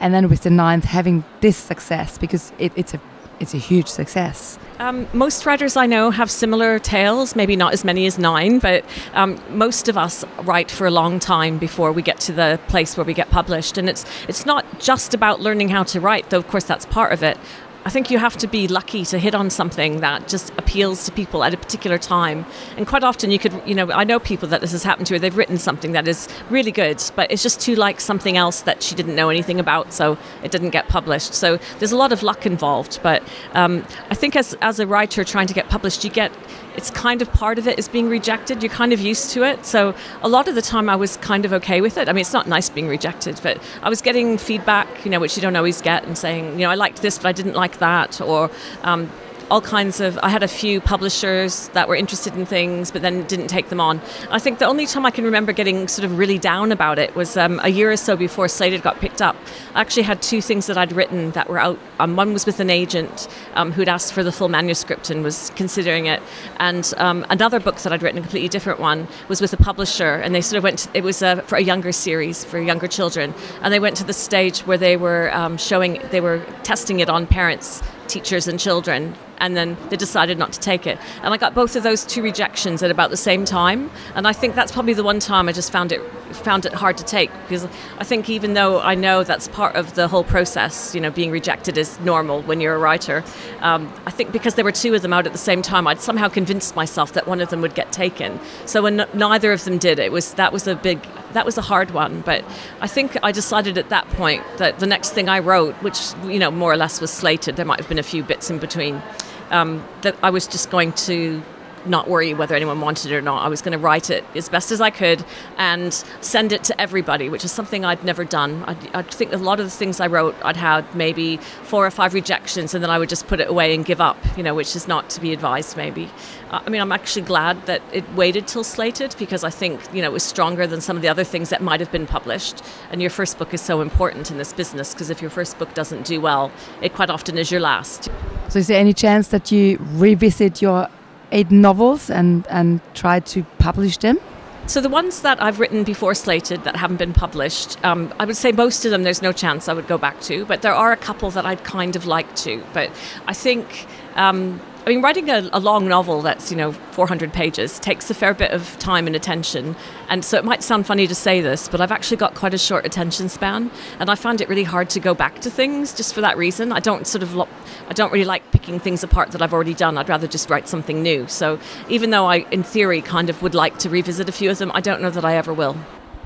and 0.00 0.12
then 0.12 0.28
with 0.28 0.42
the 0.42 0.50
ninth 0.50 0.84
having 0.84 1.24
this 1.40 1.56
success 1.56 2.18
because 2.18 2.52
it, 2.58 2.72
it's 2.74 2.94
a 2.94 3.00
it's 3.38 3.54
a 3.54 3.58
huge 3.58 3.88
success. 3.88 4.58
Um, 4.78 5.08
most 5.14 5.46
writers 5.46 5.74
I 5.74 5.86
know 5.86 6.10
have 6.10 6.30
similar 6.30 6.78
tales, 6.78 7.34
maybe 7.34 7.56
not 7.56 7.72
as 7.72 7.84
many 7.84 8.04
as 8.04 8.18
nine, 8.18 8.58
but 8.58 8.84
um, 9.14 9.40
most 9.50 9.88
of 9.88 9.96
us 9.96 10.26
write 10.42 10.70
for 10.70 10.86
a 10.86 10.90
long 10.90 11.18
time 11.18 11.56
before 11.56 11.90
we 11.90 12.02
get 12.02 12.20
to 12.20 12.32
the 12.32 12.60
place 12.68 12.98
where 12.98 13.04
we 13.04 13.14
get 13.14 13.30
published. 13.30 13.78
And 13.78 13.88
it's 13.88 14.04
it's 14.28 14.44
not 14.44 14.64
just 14.78 15.14
about 15.14 15.40
learning 15.40 15.70
how 15.70 15.84
to 15.84 16.00
write, 16.00 16.28
though 16.28 16.38
of 16.38 16.48
course 16.48 16.64
that's 16.64 16.84
part 16.86 17.12
of 17.12 17.22
it. 17.22 17.38
I 17.82 17.88
think 17.88 18.10
you 18.10 18.18
have 18.18 18.36
to 18.38 18.46
be 18.46 18.68
lucky 18.68 19.04
to 19.06 19.18
hit 19.18 19.34
on 19.34 19.48
something 19.48 20.00
that 20.00 20.28
just 20.28 20.50
appeals 20.58 21.06
to 21.06 21.12
people 21.12 21.42
at 21.42 21.54
a 21.54 21.56
particular 21.56 21.96
time. 21.96 22.44
And 22.76 22.86
quite 22.86 23.02
often, 23.02 23.30
you 23.30 23.38
could, 23.38 23.54
you 23.64 23.74
know, 23.74 23.90
I 23.90 24.04
know 24.04 24.18
people 24.18 24.48
that 24.48 24.60
this 24.60 24.72
has 24.72 24.82
happened 24.82 25.06
to. 25.06 25.18
They've 25.18 25.36
written 25.36 25.56
something 25.56 25.92
that 25.92 26.06
is 26.06 26.28
really 26.50 26.72
good, 26.72 27.02
but 27.16 27.30
it's 27.30 27.42
just 27.42 27.58
too 27.58 27.74
like 27.76 27.98
something 28.00 28.36
else 28.36 28.60
that 28.62 28.82
she 28.82 28.94
didn't 28.94 29.16
know 29.16 29.30
anything 29.30 29.58
about, 29.58 29.94
so 29.94 30.18
it 30.42 30.50
didn't 30.50 30.70
get 30.70 30.88
published. 30.88 31.32
So 31.32 31.58
there's 31.78 31.92
a 31.92 31.96
lot 31.96 32.12
of 32.12 32.22
luck 32.22 32.44
involved. 32.44 33.00
But 33.02 33.22
um, 33.54 33.86
I 34.10 34.14
think 34.14 34.36
as 34.36 34.54
as 34.60 34.78
a 34.78 34.86
writer 34.86 35.24
trying 35.24 35.46
to 35.46 35.54
get 35.54 35.68
published, 35.70 36.04
you 36.04 36.10
get 36.10 36.32
it's 36.80 36.90
kind 36.90 37.20
of 37.20 37.30
part 37.34 37.58
of 37.58 37.68
it 37.68 37.78
is 37.78 37.88
being 37.88 38.08
rejected. 38.08 38.62
You're 38.62 38.72
kind 38.72 38.94
of 38.94 39.00
used 39.00 39.32
to 39.32 39.42
it. 39.42 39.66
So 39.66 39.94
a 40.22 40.28
lot 40.30 40.48
of 40.48 40.54
the 40.54 40.62
time 40.62 40.88
I 40.88 40.96
was 40.96 41.18
kind 41.18 41.44
of 41.44 41.52
okay 41.52 41.82
with 41.82 41.98
it. 41.98 42.08
I 42.08 42.12
mean, 42.14 42.22
it's 42.22 42.32
not 42.32 42.48
nice 42.48 42.70
being 42.70 42.88
rejected, 42.88 43.38
but 43.42 43.62
I 43.82 43.90
was 43.90 44.00
getting 44.00 44.38
feedback, 44.38 44.88
you 45.04 45.10
know, 45.10 45.20
which 45.20 45.36
you 45.36 45.42
don't 45.42 45.56
always 45.56 45.82
get, 45.82 46.04
and 46.04 46.16
saying, 46.16 46.52
you 46.52 46.64
know, 46.64 46.70
I 46.70 46.76
liked 46.76 47.02
this, 47.02 47.18
but 47.18 47.26
I 47.26 47.32
didn't 47.32 47.52
like 47.52 47.80
that, 47.80 48.22
or 48.22 48.50
um, 48.82 49.10
all 49.50 49.60
kinds 49.60 50.00
of 50.00 50.18
I 50.22 50.28
had 50.28 50.42
a 50.42 50.48
few 50.48 50.80
publishers 50.80 51.68
that 51.68 51.88
were 51.88 51.96
interested 51.96 52.34
in 52.36 52.46
things 52.46 52.90
but 52.90 53.02
then 53.02 53.26
didn't 53.26 53.48
take 53.48 53.68
them 53.68 53.80
on. 53.80 54.00
I 54.30 54.38
think 54.38 54.60
the 54.60 54.66
only 54.66 54.86
time 54.86 55.04
I 55.04 55.10
can 55.10 55.24
remember 55.24 55.52
getting 55.52 55.88
sort 55.88 56.04
of 56.04 56.16
really 56.18 56.38
down 56.38 56.70
about 56.70 56.98
it 56.98 57.14
was 57.16 57.36
um, 57.36 57.60
a 57.64 57.68
year 57.68 57.90
or 57.90 57.96
so 57.96 58.16
before 58.16 58.46
Slated 58.48 58.82
got 58.82 59.00
picked 59.00 59.20
up. 59.20 59.36
I 59.74 59.80
actually 59.80 60.04
had 60.04 60.22
two 60.22 60.40
things 60.40 60.66
that 60.68 60.78
I'd 60.78 60.92
written 60.92 61.32
that 61.32 61.48
were 61.48 61.58
out. 61.58 61.78
Um, 61.98 62.16
one 62.16 62.32
was 62.32 62.46
with 62.46 62.60
an 62.60 62.70
agent 62.70 63.28
um, 63.54 63.72
who'd 63.72 63.88
asked 63.88 64.12
for 64.12 64.22
the 64.22 64.32
full 64.32 64.48
manuscript 64.48 65.10
and 65.10 65.24
was 65.24 65.50
considering 65.56 66.06
it, 66.06 66.22
and 66.58 66.92
um, 66.96 67.26
another 67.28 67.58
book 67.58 67.76
that 67.78 67.92
I'd 67.92 68.02
written, 68.02 68.18
a 68.18 68.22
completely 68.22 68.48
different 68.48 68.78
one, 68.78 69.08
was 69.28 69.40
with 69.40 69.52
a 69.52 69.56
publisher, 69.56 70.14
and 70.14 70.34
they 70.34 70.40
sort 70.40 70.58
of 70.58 70.64
went. 70.64 70.80
To, 70.80 70.90
it 70.94 71.02
was 71.02 71.22
a, 71.22 71.42
for 71.42 71.56
a 71.56 71.60
younger 71.60 71.92
series 71.92 72.44
for 72.44 72.60
younger 72.60 72.88
children, 72.88 73.34
and 73.62 73.72
they 73.72 73.80
went 73.80 73.96
to 73.96 74.04
the 74.04 74.12
stage 74.12 74.60
where 74.60 74.78
they 74.78 74.96
were 74.96 75.34
um, 75.34 75.56
showing, 75.56 76.00
they 76.10 76.20
were 76.20 76.44
testing 76.62 77.00
it 77.00 77.08
on 77.08 77.26
parents 77.26 77.82
teachers 78.10 78.48
and 78.48 78.58
children 78.58 79.14
and 79.40 79.56
then 79.56 79.76
they 79.88 79.96
decided 79.96 80.38
not 80.38 80.52
to 80.52 80.60
take 80.60 80.86
it. 80.86 80.98
And 81.22 81.32
I 81.34 81.36
got 81.36 81.54
both 81.54 81.74
of 81.74 81.82
those 81.82 82.04
two 82.04 82.22
rejections 82.22 82.82
at 82.82 82.90
about 82.90 83.10
the 83.10 83.16
same 83.16 83.44
time. 83.44 83.90
And 84.14 84.28
I 84.28 84.32
think 84.32 84.54
that's 84.54 84.70
probably 84.70 84.92
the 84.92 85.02
one 85.02 85.18
time 85.18 85.48
I 85.48 85.52
just 85.52 85.72
found 85.72 85.92
it 85.92 86.00
found 86.30 86.64
it 86.64 86.72
hard 86.72 86.96
to 86.96 87.02
take 87.02 87.28
because 87.42 87.66
I 87.98 88.04
think 88.04 88.30
even 88.30 88.54
though 88.54 88.80
I 88.80 88.94
know 88.94 89.24
that's 89.24 89.48
part 89.48 89.74
of 89.74 89.94
the 89.94 90.06
whole 90.06 90.22
process, 90.22 90.94
you 90.94 91.00
know, 91.00 91.10
being 91.10 91.30
rejected 91.32 91.76
is 91.76 91.98
normal 92.00 92.42
when 92.42 92.60
you're 92.60 92.76
a 92.76 92.78
writer. 92.78 93.24
Um, 93.60 93.92
I 94.06 94.10
think 94.10 94.30
because 94.30 94.54
there 94.54 94.64
were 94.64 94.72
two 94.72 94.94
of 94.94 95.02
them 95.02 95.12
out 95.12 95.26
at 95.26 95.32
the 95.32 95.38
same 95.38 95.62
time, 95.62 95.86
I'd 95.88 96.00
somehow 96.00 96.28
convinced 96.28 96.76
myself 96.76 97.14
that 97.14 97.26
one 97.26 97.40
of 97.40 97.48
them 97.50 97.60
would 97.62 97.74
get 97.74 97.90
taken. 97.92 98.38
So 98.66 98.82
when 98.82 99.04
neither 99.14 99.52
of 99.52 99.64
them 99.64 99.78
did, 99.78 99.98
it 99.98 100.12
was 100.12 100.34
that 100.34 100.52
was 100.52 100.68
a 100.68 100.76
big 100.76 101.04
that 101.32 101.46
was 101.46 101.58
a 101.58 101.62
hard 101.62 101.90
one. 101.90 102.20
But 102.22 102.44
I 102.80 102.86
think 102.86 103.16
I 103.22 103.32
decided 103.32 103.78
at 103.78 103.88
that 103.88 104.08
point 104.10 104.44
that 104.58 104.78
the 104.78 104.86
next 104.86 105.10
thing 105.10 105.28
I 105.28 105.38
wrote, 105.38 105.74
which 105.76 105.98
you 106.24 106.38
know 106.38 106.50
more 106.50 106.72
or 106.72 106.76
less 106.76 107.00
was 107.00 107.10
slated, 107.10 107.56
there 107.56 107.66
might 107.66 107.78
have 107.78 107.88
been 107.88 107.98
a 107.98 108.04
few 108.04 108.22
bits 108.22 108.50
in 108.50 108.58
between, 108.58 109.02
um, 109.50 109.86
that 110.02 110.16
I 110.22 110.30
was 110.30 110.46
just 110.46 110.70
going 110.70 110.92
to 110.92 111.42
not 111.86 112.08
worry 112.08 112.34
whether 112.34 112.54
anyone 112.54 112.80
wanted 112.80 113.10
it 113.10 113.14
or 113.14 113.22
not. 113.22 113.44
I 113.44 113.48
was 113.48 113.62
going 113.62 113.72
to 113.72 113.78
write 113.78 114.10
it 114.10 114.24
as 114.34 114.48
best 114.48 114.70
as 114.70 114.80
I 114.80 114.90
could 114.90 115.24
and 115.58 115.92
send 116.20 116.52
it 116.52 116.64
to 116.64 116.80
everybody, 116.80 117.28
which 117.28 117.44
is 117.44 117.52
something 117.52 117.84
I'd 117.84 118.04
never 118.04 118.24
done. 118.24 118.64
I, 118.94 119.02
think 119.02 119.32
a 119.32 119.36
lot 119.36 119.60
of 119.60 119.66
the 119.66 119.70
things 119.70 120.00
I 120.00 120.06
wrote, 120.06 120.34
I'd 120.42 120.56
had 120.56 120.94
maybe 120.94 121.38
four 121.38 121.86
or 121.86 121.90
five 121.90 122.14
rejections, 122.14 122.74
and 122.74 122.82
then 122.82 122.90
I 122.90 122.98
would 122.98 123.08
just 123.08 123.26
put 123.26 123.40
it 123.40 123.48
away 123.48 123.74
and 123.74 123.84
give 123.84 124.00
up, 124.00 124.16
you 124.36 124.42
know, 124.42 124.54
which 124.54 124.76
is 124.76 124.86
not 124.86 125.10
to 125.10 125.20
be 125.20 125.32
advised, 125.32 125.76
maybe. 125.76 126.10
Uh, 126.50 126.60
I 126.66 126.70
mean, 126.70 126.80
I'm 126.80 126.92
actually 126.92 127.22
glad 127.22 127.66
that 127.66 127.82
it 127.92 128.08
waited 128.14 128.46
till 128.48 128.64
slated 128.64 129.14
because 129.18 129.44
I 129.44 129.50
think, 129.50 129.80
you 129.94 130.02
know, 130.02 130.08
it 130.08 130.12
was 130.12 130.22
stronger 130.22 130.66
than 130.66 130.80
some 130.80 130.96
of 130.96 131.02
the 131.02 131.08
other 131.08 131.24
things 131.24 131.50
that 131.50 131.62
might 131.62 131.80
have 131.80 131.92
been 131.92 132.06
published. 132.06 132.62
And 132.90 133.00
your 133.00 133.10
first 133.10 133.38
book 133.38 133.54
is 133.54 133.60
so 133.60 133.80
important 133.80 134.30
in 134.30 134.38
this 134.38 134.52
business 134.52 134.92
because 134.92 135.10
if 135.10 135.20
your 135.20 135.30
first 135.30 135.58
book 135.58 135.72
doesn't 135.74 136.04
do 136.06 136.20
well, 136.20 136.50
it 136.82 136.92
quite 136.94 137.10
often 137.10 137.38
is 137.38 137.50
your 137.50 137.60
last. 137.60 138.08
So, 138.48 138.58
is 138.58 138.66
there 138.66 138.80
any 138.80 138.92
chance 138.92 139.28
that 139.28 139.52
you 139.52 139.78
revisit 139.80 140.60
your 140.60 140.88
eight 141.32 141.50
novels 141.50 142.10
and, 142.10 142.46
and 142.48 142.80
try 142.94 143.20
to 143.20 143.44
publish 143.58 143.98
them? 143.98 144.18
So 144.66 144.80
the 144.80 144.88
ones 144.88 145.22
that 145.22 145.42
I've 145.42 145.58
written 145.58 145.82
before 145.82 146.14
Slated 146.14 146.62
that 146.62 146.76
haven't 146.76 146.98
been 146.98 147.12
published, 147.12 147.82
um, 147.84 148.14
I 148.20 148.24
would 148.24 148.36
say 148.36 148.52
most 148.52 148.84
of 148.84 148.92
them 148.92 149.02
there's 149.02 149.22
no 149.22 149.32
chance 149.32 149.68
I 149.68 149.72
would 149.72 149.88
go 149.88 149.98
back 149.98 150.20
to, 150.22 150.44
but 150.44 150.62
there 150.62 150.74
are 150.74 150.92
a 150.92 150.96
couple 150.96 151.30
that 151.32 151.44
I'd 151.44 151.64
kind 151.64 151.96
of 151.96 152.06
like 152.06 152.36
to. 152.36 152.62
But 152.72 152.90
I 153.26 153.32
think 153.32 153.88
um, 154.14 154.60
I 154.90 154.92
mean, 154.92 155.02
writing 155.02 155.30
a, 155.30 155.48
a, 155.52 155.60
long 155.60 155.86
novel 155.86 156.20
that's, 156.20 156.50
you 156.50 156.56
know, 156.56 156.72
400 156.72 157.32
pages 157.32 157.78
takes 157.78 158.10
a 158.10 158.14
fair 158.14 158.34
bit 158.34 158.50
of 158.50 158.76
time 158.80 159.06
and 159.06 159.14
attention. 159.14 159.76
And 160.08 160.24
so 160.24 160.36
it 160.36 160.44
might 160.44 160.64
sound 160.64 160.84
funny 160.84 161.06
to 161.06 161.14
say 161.14 161.40
this, 161.40 161.68
but 161.68 161.80
I've 161.80 161.92
actually 161.92 162.16
got 162.16 162.34
quite 162.34 162.54
a 162.54 162.58
short 162.58 162.84
attention 162.84 163.28
span. 163.28 163.70
And 164.00 164.10
I 164.10 164.16
find 164.16 164.40
it 164.40 164.48
really 164.48 164.64
hard 164.64 164.90
to 164.90 164.98
go 164.98 165.14
back 165.14 165.42
to 165.42 165.50
things 165.50 165.94
just 165.94 166.12
for 166.12 166.20
that 166.22 166.36
reason. 166.36 166.72
I 166.72 166.80
don't 166.80 167.06
sort 167.06 167.22
of, 167.22 167.36
lo- 167.36 167.48
I 167.88 167.92
don't 167.92 168.10
really 168.10 168.24
like 168.24 168.50
picking 168.50 168.80
things 168.80 169.04
apart 169.04 169.30
that 169.30 169.40
I've 169.40 169.52
already 169.52 169.74
done. 169.74 169.96
I'd 169.96 170.08
rather 170.08 170.26
just 170.26 170.50
write 170.50 170.66
something 170.66 171.04
new. 171.04 171.28
So 171.28 171.60
even 171.88 172.10
though 172.10 172.26
I, 172.26 172.38
in 172.50 172.64
theory, 172.64 173.00
kind 173.00 173.30
of 173.30 173.42
would 173.42 173.54
like 173.54 173.78
to 173.78 173.88
revisit 173.88 174.28
a 174.28 174.32
few 174.32 174.50
of 174.50 174.58
them, 174.58 174.72
I 174.74 174.80
don't 174.80 175.00
know 175.00 175.10
that 175.10 175.24
I 175.24 175.36
ever 175.36 175.54
will. 175.54 175.76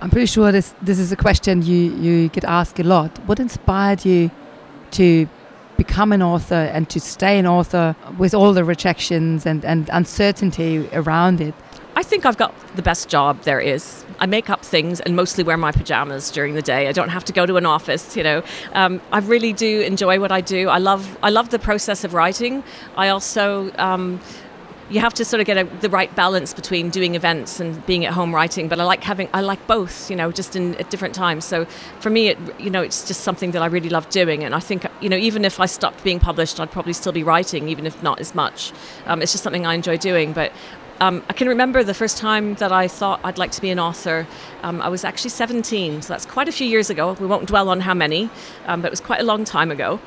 I'm 0.00 0.09
pretty 0.09 0.25
sure 0.25 0.52
this, 0.52 0.75
this 0.80 0.99
is 0.99 1.12
a 1.12 1.16
question 1.16 1.61
you, 1.61 1.94
you 1.97 2.28
get 2.30 2.44
asked 2.44 2.80
a 2.80 2.83
lot. 2.83 3.18
What 3.26 3.40
inspired 3.40 4.06
you 4.06 4.30
to 4.92 5.28
become 5.76 6.12
an 6.12 6.22
author 6.22 6.70
and 6.72 6.88
to 6.90 7.00
stay 7.00 7.38
an 7.38 7.46
author 7.46 7.96
with 8.18 8.34
all 8.34 8.52
the 8.52 8.64
rejections 8.64 9.46
and, 9.46 9.64
and 9.64 9.88
uncertainty 9.92 10.88
around 10.92 11.40
it? 11.40 11.54
I 11.96 12.02
think 12.02 12.26
I've 12.26 12.36
got 12.36 12.52
the 12.74 12.82
best 12.82 13.08
job 13.08 13.42
there 13.42 13.60
is. 13.60 14.04
I 14.18 14.26
make 14.26 14.50
up 14.50 14.64
things 14.64 15.00
and 15.00 15.14
mostly 15.14 15.44
wear 15.44 15.56
my 15.56 15.70
pajamas 15.70 16.30
during 16.30 16.54
the 16.54 16.62
day. 16.62 16.88
I 16.88 16.92
don't 16.92 17.08
have 17.08 17.24
to 17.26 17.32
go 17.32 17.46
to 17.46 17.56
an 17.56 17.66
office. 17.66 18.16
You 18.16 18.22
know, 18.22 18.42
um, 18.72 19.00
I 19.12 19.18
really 19.20 19.52
do 19.52 19.80
enjoy 19.80 20.18
what 20.18 20.32
I 20.32 20.40
do. 20.40 20.68
I 20.68 20.78
love 20.78 21.16
I 21.22 21.30
love 21.30 21.50
the 21.50 21.58
process 21.58 22.04
of 22.04 22.14
writing. 22.14 22.64
I 22.96 23.08
also 23.08 23.72
um, 23.78 24.20
you 24.90 25.00
have 25.00 25.14
to 25.14 25.24
sort 25.24 25.40
of 25.40 25.46
get 25.46 25.56
a, 25.56 25.64
the 25.80 25.88
right 25.88 26.14
balance 26.14 26.52
between 26.52 26.90
doing 26.90 27.14
events 27.14 27.60
and 27.60 27.84
being 27.86 28.04
at 28.04 28.12
home 28.12 28.34
writing. 28.34 28.68
But 28.68 28.80
I 28.80 28.84
like 28.84 29.02
having 29.02 29.28
I 29.32 29.40
like 29.40 29.66
both. 29.66 30.10
You 30.10 30.16
know, 30.16 30.30
just 30.32 30.56
in 30.56 30.74
at 30.76 30.90
different 30.90 31.14
times. 31.14 31.44
So 31.44 31.64
for 32.00 32.10
me, 32.10 32.28
it 32.28 32.38
you 32.60 32.70
know 32.70 32.82
it's 32.82 33.06
just 33.06 33.22
something 33.22 33.52
that 33.52 33.62
I 33.62 33.66
really 33.66 33.88
love 33.90 34.08
doing. 34.10 34.44
And 34.44 34.54
I 34.54 34.60
think 34.60 34.86
you 35.00 35.08
know 35.08 35.16
even 35.16 35.44
if 35.44 35.60
I 35.60 35.66
stopped 35.66 36.04
being 36.04 36.20
published, 36.20 36.60
I'd 36.60 36.70
probably 36.70 36.92
still 36.92 37.12
be 37.12 37.22
writing, 37.22 37.68
even 37.68 37.86
if 37.86 38.02
not 38.02 38.20
as 38.20 38.34
much. 38.34 38.72
Um, 39.06 39.22
it's 39.22 39.32
just 39.32 39.44
something 39.44 39.66
I 39.66 39.74
enjoy 39.74 39.96
doing. 39.96 40.32
But 40.32 40.52
um, 41.00 41.24
I 41.28 41.32
can 41.32 41.48
remember 41.48 41.82
the 41.82 41.94
first 41.94 42.18
time 42.18 42.54
that 42.54 42.70
I 42.70 42.86
thought 42.86 43.20
I'd 43.24 43.38
like 43.38 43.50
to 43.52 43.60
be 43.60 43.70
an 43.70 43.80
author. 43.80 44.26
Um, 44.62 44.80
I 44.80 44.88
was 44.88 45.04
actually 45.04 45.30
17, 45.30 46.02
so 46.02 46.08
that's 46.08 46.24
quite 46.24 46.48
a 46.48 46.52
few 46.52 46.66
years 46.68 46.88
ago. 46.88 47.14
We 47.14 47.26
won't 47.26 47.46
dwell 47.46 47.68
on 47.68 47.80
how 47.80 47.94
many, 47.94 48.30
um, 48.66 48.80
but 48.80 48.88
it 48.88 48.92
was 48.92 49.00
quite 49.00 49.20
a 49.20 49.24
long 49.24 49.44
time 49.44 49.72
ago. 49.72 50.00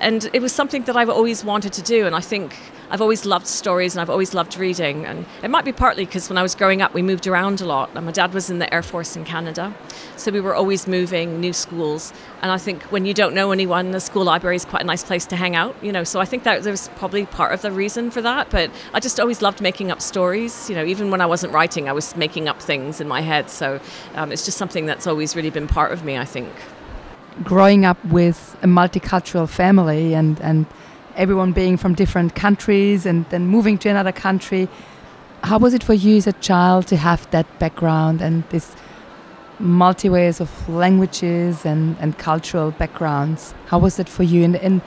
And 0.00 0.28
it 0.32 0.42
was 0.42 0.52
something 0.52 0.82
that 0.84 0.96
I've 0.96 1.08
always 1.10 1.44
wanted 1.44 1.72
to 1.74 1.82
do, 1.82 2.06
and 2.06 2.14
I 2.14 2.20
think 2.20 2.56
I've 2.88 3.00
always 3.00 3.26
loved 3.26 3.46
stories 3.48 3.94
and 3.94 4.00
I've 4.00 4.10
always 4.10 4.32
loved 4.32 4.56
reading. 4.56 5.04
And 5.06 5.26
it 5.42 5.50
might 5.50 5.64
be 5.64 5.72
partly 5.72 6.04
because 6.04 6.28
when 6.28 6.38
I 6.38 6.42
was 6.42 6.54
growing 6.54 6.82
up, 6.82 6.94
we 6.94 7.02
moved 7.02 7.26
around 7.26 7.60
a 7.60 7.66
lot. 7.66 7.90
And 7.94 8.06
my 8.06 8.12
dad 8.12 8.32
was 8.32 8.48
in 8.48 8.58
the 8.60 8.72
Air 8.72 8.82
Force 8.82 9.16
in 9.16 9.24
Canada. 9.24 9.74
So 10.16 10.30
we 10.30 10.40
were 10.40 10.54
always 10.54 10.86
moving, 10.86 11.40
new 11.40 11.52
schools. 11.52 12.12
And 12.42 12.52
I 12.52 12.58
think 12.58 12.84
when 12.84 13.04
you 13.04 13.12
don't 13.12 13.34
know 13.34 13.50
anyone, 13.50 13.90
the 13.90 14.00
school 14.00 14.24
library 14.24 14.56
is 14.56 14.64
quite 14.64 14.82
a 14.82 14.86
nice 14.86 15.02
place 15.02 15.26
to 15.26 15.36
hang 15.36 15.56
out, 15.56 15.74
you 15.82 15.90
know. 15.90 16.04
So 16.04 16.20
I 16.20 16.24
think 16.24 16.44
that 16.44 16.64
was 16.64 16.88
probably 16.96 17.26
part 17.26 17.52
of 17.52 17.62
the 17.62 17.72
reason 17.72 18.10
for 18.10 18.22
that. 18.22 18.50
But 18.50 18.70
I 18.94 19.00
just 19.00 19.18
always 19.18 19.42
loved 19.42 19.60
making 19.60 19.90
up 19.90 20.00
stories. 20.00 20.70
You 20.70 20.76
know, 20.76 20.84
even 20.84 21.10
when 21.10 21.20
I 21.20 21.26
wasn't 21.26 21.52
writing, 21.52 21.88
I 21.88 21.92
was 21.92 22.14
making 22.14 22.48
up 22.48 22.62
things 22.62 23.00
in 23.00 23.08
my 23.08 23.20
head. 23.20 23.50
So 23.50 23.80
um, 24.14 24.30
it's 24.30 24.44
just 24.44 24.58
something 24.58 24.86
that's 24.86 25.06
always 25.06 25.34
really 25.34 25.50
been 25.50 25.66
part 25.66 25.92
of 25.92 26.04
me, 26.04 26.16
I 26.16 26.24
think. 26.24 26.52
Growing 27.44 27.84
up 27.84 28.02
with 28.06 28.56
a 28.62 28.66
multicultural 28.66 29.48
family 29.48 30.14
and, 30.14 30.40
and 30.40 30.66
everyone 31.16 31.52
being 31.52 31.76
from 31.76 31.94
different 31.94 32.34
countries 32.34 33.06
and 33.06 33.24
then 33.30 33.46
moving 33.46 33.78
to 33.78 33.88
another 33.88 34.12
country. 34.12 34.68
How 35.42 35.58
was 35.58 35.74
it 35.74 35.82
for 35.82 35.94
you 35.94 36.16
as 36.16 36.26
a 36.26 36.32
child 36.34 36.86
to 36.88 36.96
have 36.96 37.30
that 37.30 37.46
background 37.58 38.20
and 38.20 38.44
this 38.50 38.74
multi 39.58 40.08
ways 40.08 40.40
of 40.40 40.68
languages 40.68 41.64
and, 41.64 41.96
and 42.00 42.16
cultural 42.18 42.70
backgrounds? 42.70 43.54
How 43.66 43.78
was 43.78 43.98
it 43.98 44.08
for 44.08 44.22
you? 44.22 44.44
And, 44.44 44.56
and 44.56 44.82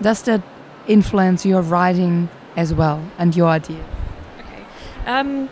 does 0.00 0.22
that 0.22 0.42
influence 0.86 1.46
your 1.46 1.62
writing 1.62 2.28
as 2.56 2.74
well 2.74 3.02
and 3.18 3.34
your 3.36 3.48
ideas? 3.48 3.84
Okay. 4.38 4.64
Um, 5.06 5.48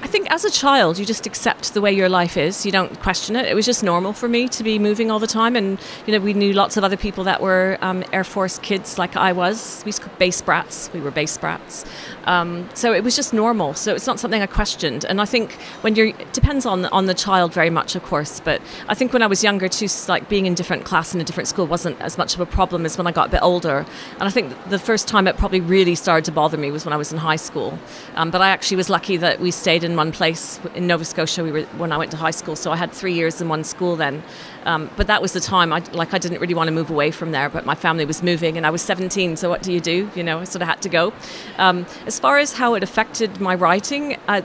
I 0.00 0.06
think 0.06 0.30
as 0.30 0.44
a 0.44 0.50
child, 0.50 0.98
you 0.98 1.04
just 1.04 1.26
accept 1.26 1.74
the 1.74 1.80
way 1.80 1.92
your 1.92 2.08
life 2.08 2.36
is. 2.36 2.64
You 2.64 2.70
don't 2.70 2.98
question 3.00 3.34
it. 3.34 3.46
It 3.46 3.54
was 3.54 3.66
just 3.66 3.82
normal 3.82 4.12
for 4.12 4.28
me 4.28 4.48
to 4.48 4.62
be 4.62 4.78
moving 4.78 5.10
all 5.10 5.18
the 5.18 5.26
time. 5.26 5.56
And, 5.56 5.78
you 6.06 6.12
know, 6.12 6.20
we 6.20 6.34
knew 6.34 6.52
lots 6.52 6.76
of 6.76 6.84
other 6.84 6.96
people 6.96 7.24
that 7.24 7.42
were 7.42 7.78
um, 7.82 8.04
Air 8.12 8.24
Force 8.24 8.58
kids 8.60 8.98
like 8.98 9.16
I 9.16 9.32
was. 9.32 9.82
We 9.84 9.92
to 9.92 10.08
base 10.18 10.40
brats. 10.40 10.90
We 10.92 11.00
were 11.00 11.10
base 11.10 11.36
brats. 11.36 11.84
Um, 12.24 12.68
so 12.74 12.92
it 12.92 13.02
was 13.02 13.16
just 13.16 13.34
normal. 13.34 13.74
So 13.74 13.94
it's 13.94 14.06
not 14.06 14.20
something 14.20 14.40
I 14.40 14.46
questioned. 14.46 15.04
And 15.04 15.20
I 15.20 15.24
think 15.24 15.52
when 15.82 15.96
you're, 15.96 16.08
it 16.08 16.32
depends 16.32 16.64
on, 16.64 16.84
on 16.86 17.06
the 17.06 17.14
child 17.14 17.52
very 17.52 17.70
much, 17.70 17.96
of 17.96 18.04
course. 18.04 18.38
But 18.38 18.62
I 18.88 18.94
think 18.94 19.12
when 19.12 19.22
I 19.22 19.26
was 19.26 19.42
younger, 19.42 19.68
too, 19.68 19.88
like 20.06 20.28
being 20.28 20.46
in 20.46 20.54
different 20.54 20.84
class 20.84 21.14
in 21.14 21.20
a 21.20 21.24
different 21.24 21.48
school 21.48 21.66
wasn't 21.66 22.00
as 22.00 22.16
much 22.16 22.34
of 22.34 22.40
a 22.40 22.46
problem 22.46 22.86
as 22.86 22.96
when 22.96 23.06
I 23.06 23.12
got 23.12 23.28
a 23.28 23.30
bit 23.30 23.42
older. 23.42 23.84
And 24.12 24.22
I 24.22 24.30
think 24.30 24.54
the 24.68 24.78
first 24.78 25.08
time 25.08 25.26
it 25.26 25.36
probably 25.36 25.60
really 25.60 25.96
started 25.96 26.24
to 26.26 26.32
bother 26.32 26.56
me 26.56 26.70
was 26.70 26.84
when 26.84 26.92
I 26.92 26.96
was 26.96 27.12
in 27.12 27.18
high 27.18 27.36
school. 27.36 27.78
Um, 28.14 28.30
but 28.30 28.40
I 28.40 28.50
actually 28.50 28.76
was 28.76 28.88
lucky 28.88 29.16
that 29.16 29.40
we 29.40 29.50
stayed 29.50 29.87
in 29.88 29.96
one 29.96 30.12
place 30.12 30.60
in 30.74 30.86
Nova 30.86 31.04
Scotia. 31.04 31.42
We 31.42 31.50
were 31.50 31.62
when 31.78 31.92
I 31.92 31.96
went 31.96 32.10
to 32.10 32.16
high 32.16 32.30
school, 32.30 32.54
so 32.56 32.70
I 32.70 32.76
had 32.76 32.92
three 32.92 33.14
years 33.14 33.40
in 33.40 33.48
one 33.48 33.64
school 33.64 33.96
then. 33.96 34.22
Um, 34.64 34.90
but 34.96 35.06
that 35.06 35.22
was 35.22 35.32
the 35.32 35.40
time 35.40 35.72
I 35.72 35.80
like 35.92 36.14
I 36.14 36.18
didn't 36.18 36.40
really 36.40 36.54
want 36.54 36.68
to 36.68 36.72
move 36.72 36.90
away 36.90 37.10
from 37.10 37.32
there, 37.32 37.48
but 37.48 37.64
my 37.64 37.74
family 37.74 38.04
was 38.04 38.22
moving, 38.22 38.56
and 38.56 38.66
I 38.66 38.70
was 38.70 38.82
17. 38.82 39.36
So 39.36 39.48
what 39.48 39.62
do 39.62 39.72
you 39.72 39.80
do? 39.80 40.10
You 40.14 40.22
know, 40.22 40.38
I 40.40 40.44
sort 40.44 40.62
of 40.62 40.68
had 40.68 40.82
to 40.82 40.88
go. 40.88 41.12
Um, 41.56 41.86
as 42.06 42.18
far 42.18 42.38
as 42.38 42.52
how 42.52 42.74
it 42.74 42.82
affected 42.82 43.40
my 43.40 43.54
writing, 43.54 44.16
I, 44.28 44.44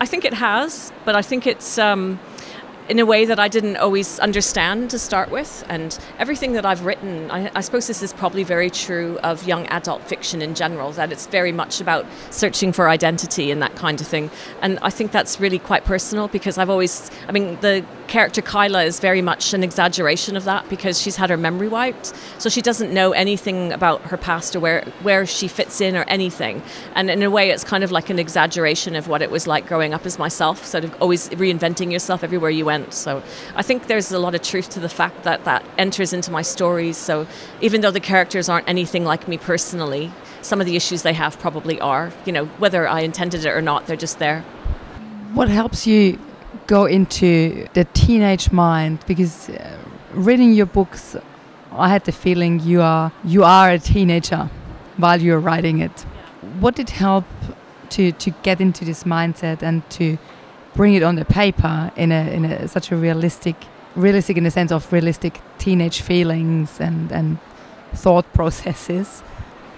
I 0.00 0.06
think 0.06 0.24
it 0.24 0.34
has, 0.34 0.92
but 1.04 1.14
I 1.16 1.22
think 1.22 1.46
it's. 1.46 1.78
Um, 1.78 2.18
in 2.88 2.98
a 2.98 3.06
way 3.06 3.24
that 3.24 3.38
I 3.38 3.48
didn't 3.48 3.76
always 3.76 4.18
understand 4.20 4.90
to 4.90 4.98
start 4.98 5.30
with. 5.30 5.64
And 5.68 5.98
everything 6.18 6.52
that 6.52 6.64
I've 6.64 6.84
written, 6.84 7.30
I, 7.30 7.50
I, 7.54 7.60
suppose 7.60 7.86
this 7.86 8.02
is 8.02 8.12
probably 8.12 8.44
very 8.44 8.70
true 8.70 9.18
of 9.22 9.46
young 9.46 9.66
adult 9.66 10.02
fiction 10.02 10.42
in 10.42 10.54
general, 10.54 10.92
that 10.92 11.12
it's 11.12 11.26
very 11.26 11.52
much 11.52 11.80
about 11.80 12.06
searching 12.30 12.72
for 12.72 12.88
identity 12.88 13.50
and 13.50 13.60
that 13.62 13.74
kind 13.74 14.00
of 14.00 14.06
thing. 14.06 14.30
And 14.62 14.78
I 14.82 14.90
think 14.90 15.12
that's 15.12 15.40
really 15.40 15.58
quite 15.58 15.84
personal 15.84 16.28
because 16.28 16.58
I've 16.58 16.70
always, 16.70 17.10
I 17.28 17.32
mean, 17.32 17.58
the 17.60 17.84
character 18.06 18.42
Kyla 18.42 18.84
is 18.84 19.00
very 19.00 19.22
much 19.22 19.52
an 19.52 19.62
exaggeration 19.62 20.36
of 20.36 20.44
that 20.44 20.68
because 20.68 21.00
she's 21.00 21.16
had 21.16 21.30
her 21.30 21.36
memory 21.36 21.68
wiped. 21.68 22.14
So 22.38 22.48
she 22.48 22.62
doesn't 22.62 22.92
know 22.92 23.12
anything 23.12 23.72
about 23.72 24.02
her 24.02 24.16
past 24.16 24.56
or 24.56 24.60
where, 24.60 24.82
where 25.02 25.26
she 25.26 25.48
fits 25.48 25.80
in 25.80 25.96
or 25.96 26.04
anything. 26.04 26.62
And 26.94 27.10
in 27.10 27.22
a 27.22 27.30
way, 27.30 27.50
it's 27.50 27.64
kind 27.64 27.84
of 27.84 27.90
like 27.90 28.10
an 28.10 28.18
exaggeration 28.18 28.96
of 28.96 29.08
what 29.08 29.22
it 29.22 29.30
was 29.30 29.46
like 29.46 29.66
growing 29.66 29.94
up 29.94 30.06
as 30.06 30.18
myself, 30.18 30.64
sort 30.64 30.84
of 30.84 30.94
always 31.00 31.28
reinventing 31.30 31.92
yourself 31.92 32.24
everywhere 32.24 32.50
you 32.50 32.64
went. 32.64 32.92
So 32.94 33.22
I 33.54 33.62
think 33.62 33.86
there's 33.86 34.12
a 34.12 34.18
lot 34.18 34.34
of 34.34 34.42
truth 34.42 34.70
to 34.70 34.80
the 34.80 34.88
fact 34.88 35.24
that 35.24 35.44
that 35.44 35.64
enters 35.78 36.12
into 36.12 36.30
my 36.30 36.42
stories. 36.42 36.96
So 36.96 37.26
even 37.60 37.80
though 37.80 37.90
the 37.90 38.00
characters 38.00 38.48
aren't 38.48 38.68
anything 38.68 39.04
like 39.04 39.28
me 39.28 39.38
personally, 39.38 40.12
some 40.42 40.60
of 40.60 40.66
the 40.66 40.76
issues 40.76 41.02
they 41.02 41.12
have 41.12 41.38
probably 41.38 41.80
are. 41.80 42.12
You 42.24 42.32
know, 42.32 42.46
whether 42.58 42.88
I 42.88 43.00
intended 43.00 43.44
it 43.44 43.50
or 43.50 43.62
not, 43.62 43.86
they're 43.86 43.96
just 43.96 44.18
there. 44.18 44.42
What 45.34 45.48
helps 45.48 45.86
you 45.86 46.18
go 46.66 46.86
into 46.86 47.66
the 47.74 47.84
teenage 47.94 48.52
mind? 48.52 48.98
Because 49.06 49.48
uh, 49.48 49.78
reading 50.12 50.52
your 50.52 50.66
books, 50.66 51.16
I 51.72 51.88
had 51.88 52.04
the 52.04 52.12
feeling 52.12 52.60
you 52.60 52.82
are 52.82 53.12
you 53.24 53.44
are 53.44 53.70
a 53.70 53.78
teenager 53.78 54.50
while 54.96 55.20
you're 55.20 55.40
writing 55.40 55.78
it. 55.80 56.06
What 56.60 56.76
did 56.76 56.90
help 56.90 57.24
to 57.90 58.12
to 58.12 58.30
get 58.42 58.60
into 58.60 58.84
this 58.84 59.04
mindset 59.04 59.62
and 59.62 59.88
to 59.90 60.18
bring 60.74 60.94
it 60.94 61.02
on 61.02 61.16
the 61.16 61.24
paper 61.24 61.90
in 61.96 62.12
a 62.12 62.30
in 62.32 62.44
a 62.44 62.68
such 62.68 62.92
a 62.92 62.96
realistic 62.96 63.56
realistic 63.94 64.36
in 64.36 64.44
the 64.44 64.50
sense 64.50 64.72
of 64.72 64.92
realistic 64.92 65.40
teenage 65.58 66.00
feelings 66.00 66.80
and 66.80 67.12
and 67.12 67.38
thought 67.94 68.30
processes 68.32 69.22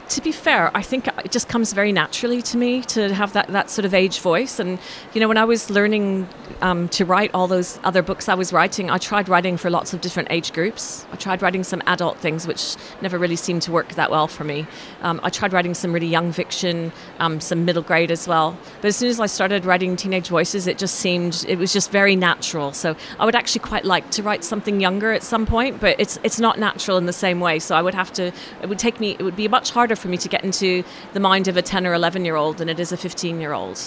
to 0.09 0.23
be 0.23 0.33
fair, 0.33 0.71
I 0.77 0.83
think 0.83 1.07
it 1.07 1.31
just 1.31 1.49
comes 1.49 1.73
very 1.73 1.93
naturally 1.93 2.41
to 2.43 2.57
me 2.57 2.83
to 2.83 3.15
have 3.15 3.33
that, 3.35 3.49
that 3.49 3.71
sort 3.71 3.85
of 3.85 3.93
age 3.93 4.21
voice. 4.21 4.59
And, 4.59 4.79
you 5.13 5.21
know, 5.21 5.29
when 5.29 5.37
I 5.37 5.45
was 5.45 5.71
learning 5.71 6.29
um, 6.63 6.89
to 6.91 7.05
write 7.05 7.31
all 7.35 7.47
those 7.47 7.79
other 7.85 8.03
books 8.03 8.29
I 8.29 8.35
was 8.35 8.53
writing, 8.53 8.91
I 8.91 8.99
tried 8.99 9.29
writing 9.29 9.57
for 9.57 9.71
lots 9.71 9.93
of 9.93 10.01
different 10.01 10.29
age 10.31 10.53
groups. 10.53 11.07
I 11.13 11.17
tried 11.17 11.43
writing 11.43 11.63
some 11.63 11.83
adult 11.87 12.19
things, 12.19 12.47
which 12.47 12.77
never 13.03 13.19
really 13.19 13.37
seemed 13.37 13.63
to 13.63 13.73
work 13.73 13.91
that 13.95 14.11
well 14.11 14.29
for 14.29 14.45
me. 14.45 14.67
Um, 15.03 15.21
I 15.23 15.31
tried 15.31 15.53
writing 15.53 15.75
some 15.75 15.93
really 15.93 16.07
young 16.07 16.33
fiction, 16.33 16.93
um, 17.19 17.41
some 17.41 17.65
middle 17.65 17.83
grade 17.83 18.11
as 18.11 18.27
well. 18.27 18.57
But 18.81 18.89
as 18.89 18.97
soon 18.97 19.11
as 19.11 19.21
I 19.21 19.27
started 19.27 19.67
writing 19.67 19.95
teenage 19.97 20.29
voices, 20.29 20.67
it 20.67 20.79
just 20.79 20.95
seemed, 20.97 21.45
it 21.47 21.59
was 21.59 21.73
just 21.73 21.91
very 21.91 22.17
natural. 22.17 22.73
So 22.73 22.97
I 23.19 23.27
would 23.27 23.35
actually 23.35 23.61
quite 23.61 23.85
like 23.85 24.11
to 24.13 24.23
write 24.23 24.43
something 24.43 24.81
younger 24.81 25.13
at 25.13 25.23
some 25.23 25.45
point, 25.45 25.81
but 25.81 26.01
it's, 26.01 26.19
it's 26.23 26.41
not 26.41 26.59
natural 26.59 26.97
in 26.97 27.07
the 27.07 27.13
same 27.13 27.41
way. 27.41 27.59
So 27.59 27.77
I 27.77 27.83
would 27.83 27.95
have 27.95 28.13
to, 28.15 28.33
it 28.63 28.69
would 28.69 28.79
take 28.79 29.01
me, 29.01 29.17
it 29.19 29.23
would 29.23 29.37
be 29.37 29.49
much 29.49 29.71
harder 29.71 29.98
for 29.99 30.09
me 30.09 30.17
to 30.19 30.29
get 30.29 30.45
into 30.45 30.85
the 31.13 31.21
mind 31.21 31.49
of 31.49 31.57
a 31.57 31.63
10 31.63 31.87
or 31.87 31.95
11 31.95 32.25
year 32.25 32.37
old 32.37 32.59
than 32.59 32.69
it 32.69 32.81
is 32.81 32.93
a 32.93 32.97
15 32.97 33.41
year 33.41 33.53
old. 33.53 33.81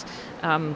Um, 0.43 0.75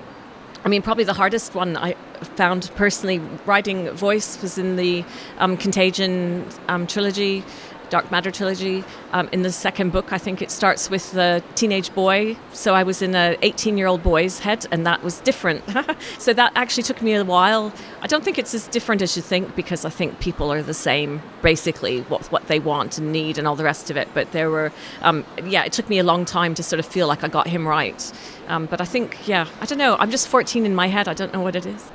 I 0.64 0.68
mean, 0.68 0.82
probably 0.82 1.04
the 1.04 1.14
hardest 1.14 1.54
one 1.54 1.78
I 1.78 1.94
found 2.36 2.72
personally 2.76 3.20
writing 3.46 3.90
voice 3.92 4.42
was 4.42 4.58
in 4.58 4.78
the 4.78 5.06
um, 5.38 5.58
Contagion 5.58 6.48
um, 6.68 6.88
trilogy. 6.88 7.44
Dark 7.90 8.12
Matter 8.12 8.32
trilogy. 8.32 8.84
Um, 9.12 9.30
in 9.32 9.42
the 9.42 9.52
second 9.52 9.92
book, 9.92 10.12
I 10.14 10.18
think 10.18 10.42
it 10.42 10.52
starts 10.52 10.90
with 10.90 11.12
the 11.12 11.44
teenage 11.56 11.94
boy. 11.94 12.38
So 12.54 12.74
I 12.74 12.84
was 12.84 13.02
in 13.02 13.16
a 13.16 13.38
18 13.42 13.78
year 13.78 13.88
old 13.88 14.04
boy's 14.04 14.40
head, 14.40 14.66
and 14.72 14.86
that 14.86 15.04
was 15.04 15.20
different. 15.20 15.64
so 16.20 16.34
that 16.34 16.52
actually 16.56 16.84
took 16.84 17.02
me 17.02 17.14
a 17.14 17.24
while. 17.24 17.74
I 18.02 18.08
don't 18.08 18.24
think 18.24 18.38
it's 18.38 18.54
as 18.54 18.68
different 18.68 19.02
as 19.02 19.16
you 19.16 19.22
think 19.22 19.56
because 19.56 19.86
I 19.86 19.90
think 19.90 20.20
people 20.20 20.52
are 20.52 20.62
the 20.62 20.74
same, 20.74 21.22
basically, 21.42 22.02
what, 22.02 22.26
what 22.32 22.48
they 22.48 22.60
want 22.60 22.98
and 22.98 23.12
need 23.12 23.38
and 23.38 23.48
all 23.48 23.56
the 23.56 23.64
rest 23.64 23.90
of 23.90 23.98
it. 23.98 24.08
But 24.14 24.32
there 24.32 24.50
were, 24.50 24.72
um, 25.02 25.26
yeah, 25.44 25.64
it 25.64 25.74
took 25.74 25.90
me 25.90 26.00
a 26.00 26.04
long 26.04 26.26
time 26.26 26.54
to 26.56 26.64
sort 26.64 26.80
of 26.80 26.86
feel 26.86 27.08
like 27.08 27.24
I 27.24 27.28
got 27.28 27.48
him 27.48 27.68
right. 27.68 28.12
Um, 28.48 28.66
but 28.66 28.82
I 28.82 28.86
think, 28.86 29.28
yeah, 29.28 29.48
I 29.62 29.66
don't 29.66 29.78
know. 29.78 29.96
I'm 29.98 30.12
just 30.12 30.28
14 30.28 30.66
in 30.66 30.76
my 30.76 30.88
head. 30.88 31.08
I 31.08 31.14
don't 31.14 31.34
know 31.34 31.42
what 31.42 31.56
it 31.56 31.66
is. 31.66 31.92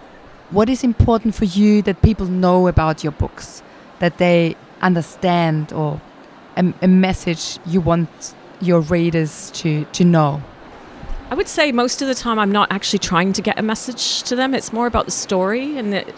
What 0.51 0.69
is 0.69 0.83
important 0.83 1.37
for 1.37 1.45
you 1.45 1.81
that 1.83 2.03
people 2.03 2.27
know 2.27 2.67
about 2.67 3.05
your 3.05 3.13
books? 3.13 3.63
That 4.01 4.19
they 4.19 4.57
understand 4.83 5.73
or 5.73 6.01
a, 6.57 6.73
a 6.83 6.89
message 6.89 7.59
you 7.67 7.81
want 7.81 8.35
your 8.61 8.81
readers 8.81 9.51
to, 9.53 9.85
to 9.87 10.05
know? 10.05 10.43
I 11.31 11.35
would 11.35 11.49
say 11.49 11.71
most 11.71 12.03
of 12.03 12.09
the 12.09 12.15
time 12.15 12.39
I'm 12.39 12.51
not 12.51 12.73
actually 12.73 12.99
trying 12.99 13.33
to 13.35 13.43
get 13.43 13.59
a 13.59 13.63
message 13.63 14.25
to 14.25 14.35
them. 14.35 14.55
It's 14.55 14.73
more 14.73 14.87
about 14.87 15.05
the 15.05 15.13
story 15.13 15.79
and 15.79 15.93
that 15.93 16.09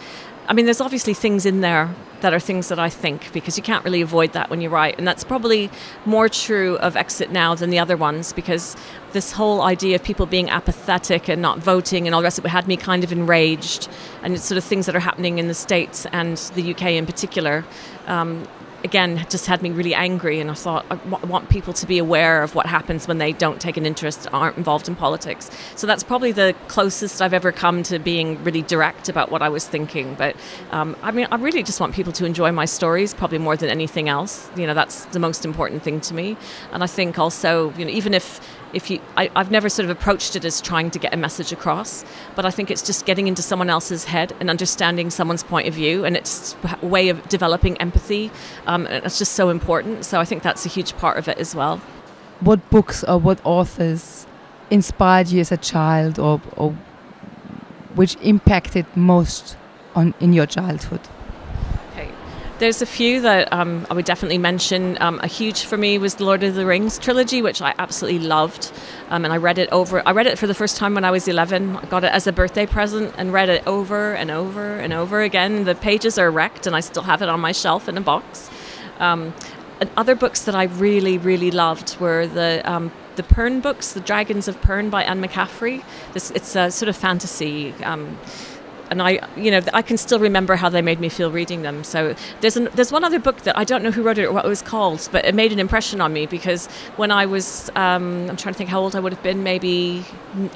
I 0.47 0.53
mean, 0.53 0.65
there's 0.65 0.81
obviously 0.81 1.13
things 1.13 1.45
in 1.45 1.61
there 1.61 1.93
that 2.19 2.33
are 2.33 2.39
things 2.39 2.69
that 2.69 2.79
I 2.79 2.89
think 2.89 3.31
because 3.33 3.57
you 3.57 3.63
can't 3.63 3.83
really 3.83 4.01
avoid 4.01 4.33
that 4.33 4.49
when 4.49 4.61
you 4.61 4.69
write. 4.69 4.97
And 4.97 5.07
that's 5.07 5.23
probably 5.23 5.69
more 6.05 6.27
true 6.29 6.77
of 6.77 6.95
Exit 6.95 7.31
Now 7.31 7.55
than 7.55 7.69
the 7.69 7.79
other 7.79 7.97
ones 7.97 8.33
because 8.33 8.75
this 9.11 9.33
whole 9.33 9.61
idea 9.61 9.95
of 9.95 10.03
people 10.03 10.25
being 10.25 10.49
apathetic 10.49 11.29
and 11.29 11.41
not 11.41 11.59
voting 11.59 12.07
and 12.07 12.15
all 12.15 12.21
the 12.21 12.25
rest 12.25 12.39
of 12.39 12.45
it 12.45 12.49
had 12.49 12.67
me 12.67 12.77
kind 12.77 13.03
of 13.03 13.11
enraged. 13.11 13.89
And 14.21 14.33
it's 14.33 14.45
sort 14.45 14.57
of 14.57 14.63
things 14.63 14.85
that 14.85 14.95
are 14.95 15.01
happening 15.01 15.37
in 15.37 15.47
the 15.47 15.53
States 15.53 16.05
and 16.07 16.37
the 16.55 16.73
UK 16.73 16.91
in 16.91 17.05
particular. 17.05 17.65
Um, 18.07 18.47
again 18.83 19.25
just 19.29 19.45
had 19.45 19.61
me 19.61 19.71
really 19.71 19.93
angry 19.93 20.39
and 20.39 20.51
I 20.51 20.53
thought 20.53 20.85
I 20.89 20.95
want 21.25 21.49
people 21.49 21.73
to 21.73 21.85
be 21.85 21.97
aware 21.97 22.43
of 22.43 22.55
what 22.55 22.65
happens 22.65 23.07
when 23.07 23.17
they 23.17 23.31
don't 23.31 23.59
take 23.61 23.77
an 23.77 23.85
interest 23.85 24.27
aren't 24.33 24.57
involved 24.57 24.87
in 24.87 24.95
politics. 24.95 25.49
So 25.75 25.87
that's 25.87 26.03
probably 26.03 26.31
the 26.31 26.55
closest 26.67 27.21
I've 27.21 27.33
ever 27.33 27.51
come 27.51 27.83
to 27.83 27.99
being 27.99 28.43
really 28.43 28.61
direct 28.61 29.09
about 29.09 29.31
what 29.31 29.41
I 29.41 29.49
was 29.49 29.67
thinking 29.67 30.15
but 30.15 30.35
um, 30.71 30.95
I 31.01 31.11
mean 31.11 31.27
I 31.31 31.35
really 31.35 31.63
just 31.63 31.79
want 31.79 31.93
people 31.93 32.13
to 32.13 32.25
enjoy 32.25 32.51
my 32.51 32.65
stories 32.65 33.13
probably 33.13 33.37
more 33.37 33.55
than 33.55 33.69
anything 33.69 34.09
else. 34.09 34.49
You 34.55 34.67
know 34.67 34.73
that's 34.73 35.05
the 35.05 35.19
most 35.19 35.45
important 35.45 35.83
thing 35.83 36.01
to 36.01 36.13
me. 36.13 36.37
And 36.71 36.83
I 36.83 36.87
think 36.87 37.17
also 37.17 37.71
you 37.73 37.85
know 37.85 37.91
even 37.91 38.13
if 38.13 38.39
if 38.73 38.89
you 38.89 38.99
I, 39.15 39.29
have 39.35 39.51
never 39.51 39.69
sort 39.69 39.85
of 39.85 39.89
approached 39.89 40.35
it 40.35 40.45
as 40.45 40.61
trying 40.61 40.91
to 40.91 40.99
get 40.99 41.13
a 41.13 41.17
message 41.17 41.51
across 41.51 42.03
but 42.35 42.45
i 42.45 42.51
think 42.51 42.71
it's 42.71 42.81
just 42.81 43.05
getting 43.05 43.27
into 43.27 43.41
someone 43.41 43.69
else's 43.69 44.05
head 44.05 44.33
and 44.39 44.49
understanding 44.49 45.09
someone's 45.09 45.43
point 45.43 45.67
of 45.67 45.73
view 45.73 46.05
and 46.05 46.17
it's 46.17 46.55
a 46.81 46.85
way 46.85 47.09
of 47.09 47.27
developing 47.29 47.77
empathy 47.77 48.31
um, 48.67 48.85
and 48.87 49.05
it's 49.05 49.17
just 49.17 49.33
so 49.33 49.49
important. 49.49 50.05
So 50.05 50.19
i 50.19 50.25
think 50.25 50.43
that's 50.43 50.65
a 50.65 50.69
huge 50.69 50.95
part 50.97 51.17
of 51.17 51.27
it 51.27 51.37
as 51.37 51.55
well. 51.55 51.77
What 52.39 52.69
books 52.69 53.03
or 53.03 53.17
what 53.17 53.39
authors 53.45 54.27
inspired 54.69 55.27
you 55.29 55.39
as 55.39 55.51
a 55.51 55.57
child 55.57 56.19
or, 56.19 56.41
or 56.57 56.75
which 57.95 58.15
impacted 58.21 58.85
most 58.95 59.55
on 59.95 60.13
in 60.19 60.33
your 60.33 60.47
childhood 60.47 61.01
there's 62.59 62.81
a 62.81 62.85
few 62.85 63.21
that 63.21 63.51
um, 63.51 63.85
I 63.89 63.93
would 63.93 64.05
definitely 64.05 64.37
mention. 64.37 64.97
Um, 65.01 65.19
a 65.21 65.27
huge 65.27 65.65
for 65.65 65.77
me 65.77 65.97
was 65.97 66.15
the 66.15 66.25
Lord 66.25 66.43
of 66.43 66.55
the 66.55 66.65
Rings 66.65 66.99
trilogy, 66.99 67.41
which 67.41 67.61
I 67.61 67.73
absolutely 67.79 68.25
loved, 68.27 68.71
um, 69.09 69.25
and 69.25 69.33
I 69.33 69.37
read 69.37 69.57
it 69.57 69.69
over. 69.71 70.01
I 70.07 70.11
read 70.11 70.27
it 70.27 70.37
for 70.37 70.47
the 70.47 70.53
first 70.53 70.77
time 70.77 70.93
when 70.93 71.03
I 71.03 71.11
was 71.11 71.27
11. 71.27 71.77
I 71.77 71.85
got 71.85 72.03
it 72.03 72.11
as 72.11 72.27
a 72.27 72.31
birthday 72.31 72.65
present 72.65 73.13
and 73.17 73.33
read 73.33 73.49
it 73.49 73.65
over 73.67 74.13
and 74.13 74.31
over 74.31 74.75
and 74.75 74.93
over 74.93 75.21
again. 75.21 75.63
The 75.63 75.75
pages 75.75 76.17
are 76.17 76.29
wrecked, 76.29 76.67
and 76.67 76.75
I 76.75 76.79
still 76.79 77.03
have 77.03 77.21
it 77.21 77.29
on 77.29 77.39
my 77.39 77.51
shelf 77.51 77.89
in 77.89 77.97
a 77.97 78.01
box. 78.01 78.49
Um, 78.99 79.33
and 79.81 79.89
other 79.97 80.15
books 80.15 80.43
that 80.45 80.55
I 80.55 80.63
really, 80.63 81.17
really 81.17 81.51
loved 81.51 81.99
were 81.99 82.27
the 82.27 82.61
um, 82.65 82.91
the 83.15 83.23
Pern 83.23 83.61
books, 83.61 83.93
The 83.93 83.99
Dragons 83.99 84.47
of 84.47 84.59
Pern 84.61 84.89
by 84.89 85.03
Anne 85.03 85.21
McCaffrey. 85.21 85.83
This, 86.13 86.31
it's 86.31 86.55
a 86.55 86.71
sort 86.71 86.89
of 86.89 86.95
fantasy. 86.95 87.73
And 88.93 89.01
I, 89.01 89.27
you 89.35 89.49
know, 89.49 89.59
I 89.73 89.81
can 89.81 89.97
still 89.97 90.19
remember 90.19 90.55
how 90.55 90.69
they 90.69 90.83
made 90.83 90.99
me 90.99 91.09
feel 91.09 91.31
reading 91.31 91.63
them. 91.63 91.83
So 91.83 92.13
there's 92.41 92.57
an, 92.57 92.69
there's 92.75 92.91
one 92.91 93.03
other 93.03 93.17
book 93.17 93.41
that 93.41 93.57
I 93.57 93.63
don't 93.63 93.81
know 93.81 93.89
who 93.89 94.03
wrote 94.03 94.19
it 94.19 94.25
or 94.25 94.31
what 94.31 94.45
it 94.45 94.47
was 94.47 94.61
called, 94.61 95.09
but 95.11 95.25
it 95.25 95.33
made 95.33 95.51
an 95.51 95.57
impression 95.57 95.99
on 95.99 96.13
me 96.13 96.27
because 96.27 96.67
when 96.95 97.09
I 97.09 97.25
was, 97.25 97.71
um, 97.75 98.29
I'm 98.29 98.37
trying 98.37 98.53
to 98.53 98.57
think 98.59 98.69
how 98.69 98.79
old 98.79 98.95
I 98.95 98.99
would 98.99 99.11
have 99.11 99.23
been, 99.23 99.41
maybe 99.41 100.05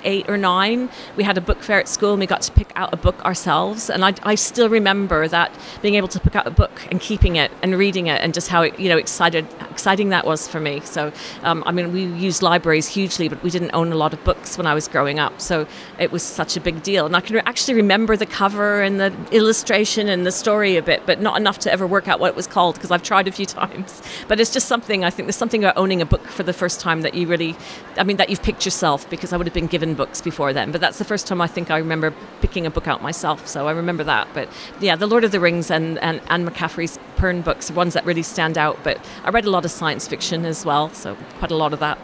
eight 0.03 0.29
or 0.29 0.37
nine. 0.37 0.89
We 1.15 1.23
had 1.23 1.35
a 1.35 1.41
book 1.41 1.63
fair 1.63 1.79
at 1.79 1.87
school 1.87 2.13
and 2.13 2.19
we 2.19 2.27
got 2.27 2.43
to 2.43 2.51
pick 2.51 2.71
out 2.75 2.93
a 2.93 2.97
book 2.97 3.25
ourselves, 3.25 3.89
and 3.89 4.05
I, 4.05 4.13
I 4.23 4.35
still 4.35 4.69
remember 4.69 5.27
that 5.27 5.51
being 5.81 5.95
able 5.95 6.07
to 6.09 6.19
pick 6.19 6.35
out 6.35 6.45
a 6.45 6.51
book 6.51 6.87
and 6.91 7.01
keeping 7.01 7.37
it 7.37 7.51
and 7.63 7.75
reading 7.75 8.05
it 8.07 8.21
and 8.21 8.35
just 8.35 8.49
how 8.49 8.61
you 8.61 8.89
know 8.89 8.97
excited 8.97 9.47
exciting 9.71 10.09
that 10.09 10.25
was 10.25 10.47
for 10.47 10.59
me. 10.59 10.81
So 10.81 11.11
um, 11.43 11.63
I 11.65 11.71
mean, 11.71 11.91
we 11.91 12.05
used 12.05 12.43
libraries 12.43 12.87
hugely, 12.87 13.29
but 13.29 13.41
we 13.41 13.49
didn't 13.49 13.71
own 13.73 13.91
a 13.91 13.95
lot 13.95 14.13
of 14.13 14.23
books 14.23 14.57
when 14.59 14.67
I 14.67 14.75
was 14.75 14.87
growing 14.87 15.17
up, 15.17 15.41
so 15.41 15.67
it 15.97 16.11
was 16.11 16.21
such 16.21 16.55
a 16.55 16.61
big 16.61 16.83
deal, 16.83 17.07
and 17.07 17.15
I 17.15 17.21
can 17.21 17.37
actually 17.37 17.75
remember 17.75 18.15
the 18.15 18.26
cover 18.29 18.81
and 18.81 18.99
the 18.99 19.13
illustration 19.31 20.07
and 20.07 20.25
the 20.25 20.31
story 20.31 20.77
a 20.77 20.81
bit, 20.81 21.05
but 21.05 21.21
not 21.21 21.37
enough 21.37 21.59
to 21.59 21.71
ever 21.71 21.87
work 21.87 22.07
out 22.07 22.19
what 22.19 22.29
it 22.29 22.35
was 22.35 22.47
called 22.47 22.75
because 22.75 22.91
I've 22.91 23.03
tried 23.03 23.27
a 23.27 23.31
few 23.31 23.45
times. 23.59 24.01
But 24.27 24.39
it's 24.39 24.51
just 24.51 24.67
something 24.67 25.03
I 25.03 25.09
think 25.09 25.27
there's 25.27 25.35
something 25.35 25.63
about 25.63 25.77
owning 25.77 26.01
a 26.01 26.05
book 26.05 26.25
for 26.27 26.43
the 26.43 26.53
first 26.53 26.79
time 26.79 27.01
that 27.01 27.13
you 27.13 27.27
really, 27.27 27.55
I 27.97 28.03
mean, 28.03 28.17
that 28.17 28.29
you've 28.29 28.43
picked 28.43 28.65
yourself 28.65 29.09
because 29.09 29.33
I 29.33 29.37
would 29.37 29.47
have 29.47 29.53
been 29.53 29.67
given 29.67 29.93
books 29.93 30.21
before 30.21 30.53
then. 30.53 30.71
But 30.71 30.81
that's 30.81 30.97
the 30.97 31.05
first 31.05 31.27
time 31.27 31.41
I 31.41 31.47
think 31.47 31.71
I 31.71 31.77
remember 31.77 32.13
picking 32.41 32.65
a 32.65 32.69
book 32.69 32.87
out 32.87 33.01
myself. 33.01 33.47
So 33.47 33.67
I 33.67 33.71
remember 33.71 34.03
that. 34.03 34.27
But 34.33 34.49
yeah, 34.79 34.95
the 34.95 35.07
Lord 35.07 35.23
of 35.23 35.31
the 35.31 35.39
Rings 35.39 35.71
and, 35.71 35.97
and 35.99 36.21
Anne 36.29 36.47
McCaffrey's 36.47 36.99
Pern 37.17 37.43
books 37.43 37.71
are 37.71 37.73
ones 37.73 37.93
that 37.93 38.05
really 38.05 38.23
stand 38.23 38.57
out. 38.57 38.77
But 38.83 39.03
I 39.23 39.29
read 39.29 39.45
a 39.45 39.49
lot 39.49 39.65
of 39.65 39.71
science 39.71 40.07
fiction 40.07 40.45
as 40.45 40.65
well, 40.65 40.93
so 40.93 41.15
quite 41.39 41.51
a 41.51 41.55
lot 41.55 41.73
of 41.73 41.79
that. 41.79 41.97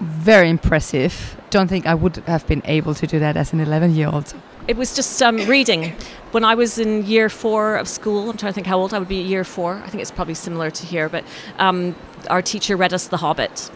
Very 0.00 0.50
impressive. 0.50 1.40
Don't 1.50 1.68
think 1.68 1.86
I 1.86 1.94
would 1.94 2.16
have 2.26 2.46
been 2.46 2.62
able 2.66 2.94
to 2.94 3.06
do 3.06 3.18
that 3.18 3.36
as 3.36 3.52
an 3.52 3.60
11 3.60 3.94
year 3.94 4.08
old. 4.08 4.34
It 4.68 4.76
was 4.76 4.96
just 4.96 5.22
um, 5.22 5.36
reading. 5.46 5.94
When 6.32 6.42
I 6.42 6.56
was 6.56 6.76
in 6.78 7.06
year 7.06 7.28
four 7.28 7.76
of 7.76 7.86
school, 7.86 8.28
I'm 8.28 8.36
trying 8.36 8.50
to 8.50 8.54
think 8.54 8.66
how 8.66 8.78
old 8.78 8.92
I 8.92 8.98
would 8.98 9.06
be. 9.06 9.22
Year 9.22 9.44
four, 9.44 9.74
I 9.74 9.88
think 9.88 10.00
it's 10.02 10.10
probably 10.10 10.34
similar 10.34 10.72
to 10.72 10.86
here. 10.86 11.08
But 11.08 11.22
um, 11.58 11.94
our 12.28 12.42
teacher 12.42 12.76
read 12.76 12.92
us 12.92 13.06
The 13.06 13.18
Hobbit, 13.18 13.70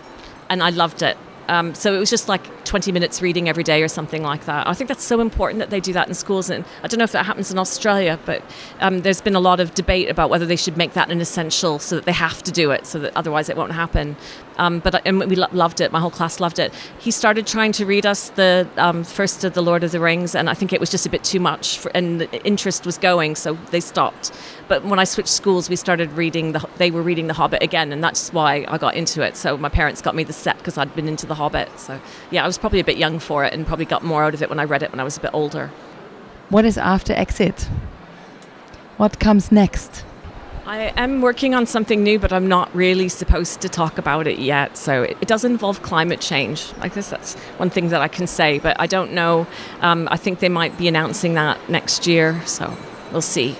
and 0.48 0.64
I 0.64 0.70
loved 0.70 1.02
it. 1.02 1.16
Um, 1.50 1.74
so 1.74 1.92
it 1.92 1.98
was 1.98 2.10
just 2.10 2.28
like 2.28 2.64
20 2.64 2.92
minutes 2.92 3.20
reading 3.20 3.48
every 3.48 3.64
day 3.64 3.82
or 3.82 3.88
something 3.88 4.22
like 4.22 4.44
that. 4.44 4.68
I 4.68 4.72
think 4.72 4.86
that's 4.86 5.02
so 5.02 5.20
important 5.20 5.58
that 5.58 5.70
they 5.70 5.80
do 5.80 5.92
that 5.94 6.06
in 6.06 6.14
schools. 6.14 6.48
And 6.48 6.64
I 6.84 6.86
don't 6.86 6.98
know 6.98 7.04
if 7.04 7.10
that 7.10 7.26
happens 7.26 7.50
in 7.50 7.58
Australia, 7.58 8.20
but 8.24 8.40
um, 8.78 9.00
there's 9.00 9.20
been 9.20 9.34
a 9.34 9.40
lot 9.40 9.58
of 9.58 9.74
debate 9.74 10.08
about 10.08 10.30
whether 10.30 10.46
they 10.46 10.54
should 10.54 10.76
make 10.76 10.92
that 10.92 11.10
an 11.10 11.20
essential 11.20 11.80
so 11.80 11.96
that 11.96 12.04
they 12.04 12.12
have 12.12 12.40
to 12.44 12.52
do 12.52 12.70
it, 12.70 12.86
so 12.86 13.00
that 13.00 13.16
otherwise 13.16 13.48
it 13.48 13.56
won't 13.56 13.72
happen. 13.72 14.16
Um, 14.58 14.78
but 14.78 15.04
and 15.06 15.18
we 15.20 15.36
lo- 15.36 15.48
loved 15.52 15.80
it. 15.80 15.90
My 15.90 16.00
whole 16.00 16.10
class 16.10 16.38
loved 16.38 16.58
it. 16.58 16.72
He 16.98 17.10
started 17.10 17.46
trying 17.46 17.72
to 17.72 17.86
read 17.86 18.04
us 18.06 18.28
the 18.28 18.68
um, 18.76 19.04
first 19.04 19.42
of 19.42 19.54
the 19.54 19.62
Lord 19.62 19.82
of 19.82 19.90
the 19.90 20.00
Rings, 20.00 20.34
and 20.34 20.48
I 20.50 20.54
think 20.54 20.72
it 20.72 20.78
was 20.78 20.90
just 20.90 21.06
a 21.06 21.08
bit 21.08 21.24
too 21.24 21.40
much, 21.40 21.78
for, 21.78 21.90
and 21.94 22.20
the 22.20 22.46
interest 22.46 22.84
was 22.84 22.98
going, 22.98 23.34
so 23.34 23.54
they 23.70 23.80
stopped. 23.80 24.32
But 24.68 24.84
when 24.84 24.98
I 24.98 25.04
switched 25.04 25.30
schools, 25.30 25.68
we 25.68 25.76
started 25.76 26.12
reading 26.12 26.52
the. 26.52 26.64
They 26.76 26.90
were 26.90 27.02
reading 27.02 27.26
The 27.26 27.34
Hobbit 27.34 27.62
again, 27.62 27.90
and 27.92 28.04
that's 28.04 28.32
why 28.32 28.66
I 28.68 28.76
got 28.78 28.94
into 28.94 29.22
it. 29.22 29.36
So 29.36 29.56
my 29.56 29.70
parents 29.70 30.02
got 30.02 30.14
me 30.14 30.24
the 30.24 30.32
set 30.32 30.58
because 30.58 30.76
I'd 30.76 30.94
been 30.94 31.08
into 31.08 31.26
The 31.26 31.34
Hobbit. 31.40 31.68
So 31.78 32.00
yeah, 32.30 32.44
I 32.44 32.46
was 32.46 32.58
probably 32.58 32.80
a 32.80 32.88
bit 32.90 32.98
young 32.98 33.18
for 33.18 33.44
it, 33.46 33.52
and 33.54 33.66
probably 33.66 33.86
got 33.86 34.02
more 34.04 34.22
out 34.24 34.34
of 34.34 34.42
it 34.42 34.48
when 34.50 34.60
I 34.60 34.64
read 34.64 34.82
it 34.82 34.90
when 34.92 35.00
I 35.00 35.04
was 35.04 35.16
a 35.16 35.20
bit 35.20 35.32
older. 35.32 35.70
What 36.50 36.64
is 36.64 36.76
after 36.76 37.12
Exit? 37.14 37.68
What 38.98 39.18
comes 39.18 39.50
next? 39.50 40.04
I 40.66 40.92
am 40.96 41.22
working 41.22 41.54
on 41.54 41.66
something 41.66 42.02
new, 42.02 42.18
but 42.18 42.32
I'm 42.32 42.46
not 42.46 42.68
really 42.74 43.08
supposed 43.08 43.60
to 43.62 43.68
talk 43.68 43.98
about 43.98 44.26
it 44.26 44.38
yet. 44.38 44.76
So 44.76 45.02
it, 45.02 45.16
it 45.20 45.28
does 45.28 45.44
involve 45.44 45.82
climate 45.82 46.20
change. 46.20 46.72
I 46.80 46.88
guess 46.88 47.08
that's 47.10 47.34
one 47.58 47.70
thing 47.70 47.88
that 47.88 48.02
I 48.02 48.08
can 48.08 48.26
say, 48.26 48.58
but 48.58 48.78
I 48.78 48.86
don't 48.86 49.12
know. 49.12 49.46
Um, 49.80 50.06
I 50.10 50.16
think 50.16 50.40
they 50.40 50.50
might 50.50 50.76
be 50.76 50.86
announcing 50.86 51.34
that 51.34 51.56
next 51.68 52.06
year, 52.06 52.40
so 52.46 52.76
we'll 53.10 53.22
see. 53.36 53.56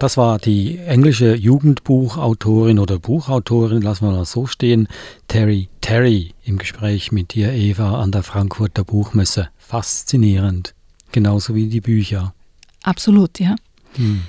Das 0.00 0.16
war 0.16 0.38
die 0.38 0.78
englische 0.78 1.34
Jugendbuchautorin 1.34 2.78
oder 2.78 2.98
Buchautorin, 2.98 3.82
lassen 3.82 4.06
wir 4.06 4.16
das 4.16 4.32
so 4.32 4.46
stehen, 4.46 4.88
Terry 5.28 5.68
Terry 5.82 6.32
im 6.42 6.56
Gespräch 6.56 7.12
mit 7.12 7.34
dir, 7.34 7.52
Eva, 7.52 8.00
an 8.00 8.10
der 8.10 8.22
Frankfurter 8.22 8.82
Buchmesse. 8.82 9.50
Faszinierend. 9.58 10.74
Genauso 11.12 11.54
wie 11.54 11.68
die 11.68 11.82
Bücher. 11.82 12.32
Absolut, 12.82 13.40
ja. 13.40 13.56
Hm. 13.96 14.22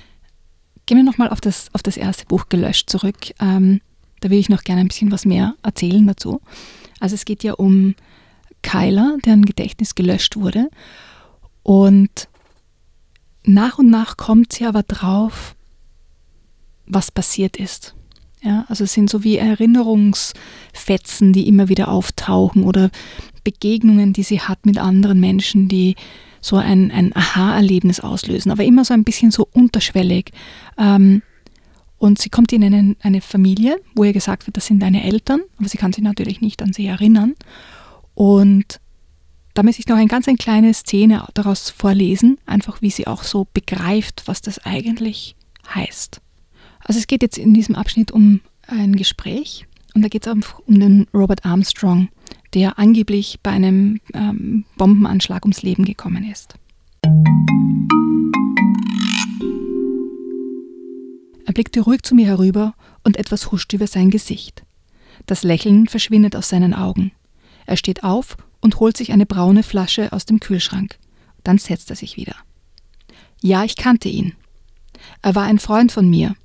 Gehen 0.88 0.98
wir 0.98 1.06
nochmal 1.06 1.30
auf 1.30 1.40
das, 1.40 1.70
auf 1.72 1.82
das 1.82 1.96
erste 1.96 2.26
Buch 2.26 2.50
Gelöscht 2.50 2.90
zurück. 2.90 3.32
Ähm, 3.40 3.80
da 4.20 4.30
will 4.30 4.40
ich 4.40 4.50
noch 4.50 4.64
gerne 4.64 4.82
ein 4.82 4.90
bisschen 4.90 5.14
was 5.14 5.24
mehr 5.24 5.56
erzählen 5.64 6.06
dazu. 6.06 6.42
Also 7.00 7.16
es 7.16 7.24
geht 7.24 7.46
ja 7.46 7.54
um 7.54 7.96
Kyler, 8.62 9.20
deren 9.26 9.46
Gedächtnis 9.46 9.96
gelöscht 9.96 10.36
wurde. 10.36 10.70
Und 11.64 12.28
nach 13.46 13.78
und 13.80 13.90
nach 13.90 14.18
kommt 14.18 14.52
sie 14.52 14.66
aber 14.66 14.84
drauf, 14.84 15.56
was 16.94 17.12
passiert 17.12 17.58
ist. 17.58 17.96
Ja, 18.44 18.66
also 18.70 18.86
es 18.86 18.94
sind 18.94 19.10
so 19.10 19.24
wie 19.24 19.38
Erinnerungsfetzen, 19.38 21.32
die 21.32 21.48
immer 21.48 21.70
wieder 21.70 21.90
auftauchen 21.90 22.64
oder 22.64 22.90
Begegnungen, 23.44 24.14
die 24.14 24.24
sie 24.24 24.42
hat 24.42 24.66
mit 24.66 24.80
anderen 24.80 25.20
Menschen, 25.20 25.68
die 25.68 25.96
so 26.42 26.58
ein, 26.58 26.92
ein 26.92 27.16
Aha-Erlebnis 27.16 28.00
auslösen, 28.00 28.52
aber 28.52 28.64
immer 28.64 28.84
so 28.84 28.96
ein 28.96 29.04
bisschen 29.04 29.30
so 29.30 29.48
unterschwellig. 29.54 30.32
Ähm, 30.78 31.22
und 32.00 32.18
sie 32.18 32.30
kommt 32.30 32.52
in 32.52 32.64
eine, 32.64 32.96
eine 33.02 33.22
Familie, 33.22 33.80
wo 33.94 34.04
ihr 34.04 34.14
gesagt 34.14 34.48
wird, 34.48 34.58
das 34.58 34.66
sind 34.66 34.80
deine 34.80 35.04
Eltern, 35.04 35.42
aber 35.60 35.70
sie 35.70 35.78
kann 35.78 35.94
sich 35.94 36.04
natürlich 36.04 36.42
nicht 36.42 36.64
an 36.64 36.74
sie 36.74 36.88
erinnern. 36.88 37.36
Und 38.16 38.80
da 39.54 39.62
möchte 39.62 39.82
ich 39.82 39.88
noch 39.88 39.98
eine 39.98 40.08
ganz 40.08 40.28
eine 40.28 40.38
kleine 40.38 40.74
Szene 40.74 41.28
daraus 41.36 41.70
vorlesen, 41.70 42.40
einfach 42.48 42.82
wie 42.82 42.90
sie 42.90 43.06
auch 43.06 43.22
so 43.22 43.46
begreift, 43.54 44.24
was 44.26 44.42
das 44.42 44.66
eigentlich 44.66 45.36
heißt. 45.76 46.22
Also 46.84 47.00
es 47.00 47.08
geht 47.08 47.22
jetzt 47.22 47.38
in 47.38 47.54
diesem 47.54 47.76
Abschnitt 47.76 48.12
um 48.12 48.42
ein 48.68 48.96
Gespräch 48.96 49.66
und 49.94 50.02
da 50.02 50.08
geht 50.08 50.26
es 50.26 50.34
um 50.66 50.80
den 50.80 51.08
Robert 51.14 51.46
Armstrong, 51.46 52.10
der 52.54 52.80
angeblich 52.80 53.40
bei 53.44 53.52
einem 53.52 54.00
ähm, 54.14 54.66
Bombenanschlag 54.78 55.44
ums 55.44 55.62
Leben 55.62 55.86
gekommen 55.86 56.30
ist. 56.30 56.56
Er 61.46 61.54
blickte 61.54 61.82
ruhig 61.82 62.04
zu 62.04 62.16
mir 62.16 62.28
herüber 62.28 62.76
und 63.04 63.18
etwas 63.18 63.52
huscht 63.52 63.74
über 63.74 63.88
sein 63.88 64.10
Gesicht. 64.10 64.64
Das 65.26 65.44
Lächeln 65.44 65.88
verschwindet 65.88 66.36
aus 66.36 66.50
seinen 66.50 66.74
Augen. 66.74 67.12
Er 67.66 67.78
steht 67.78 68.04
auf 68.04 68.38
und 68.62 68.80
holt 68.80 68.96
sich 68.96 69.12
eine 69.12 69.26
braune 69.26 69.64
Flasche 69.64 70.14
aus 70.14 70.26
dem 70.26 70.40
Kühlschrank. 70.40 70.98
Dann 71.44 71.58
setzt 71.58 71.90
er 71.90 71.96
sich 71.96 72.16
wieder. 72.16 72.36
Ja, 73.42 73.64
ich 73.64 73.76
kannte 73.76 74.08
ihn. 74.08 74.34
Er 75.22 75.36
war 75.36 75.44
ein 75.44 75.60
Freund 75.60 75.92
von 75.92 76.10
mir, 76.10 76.36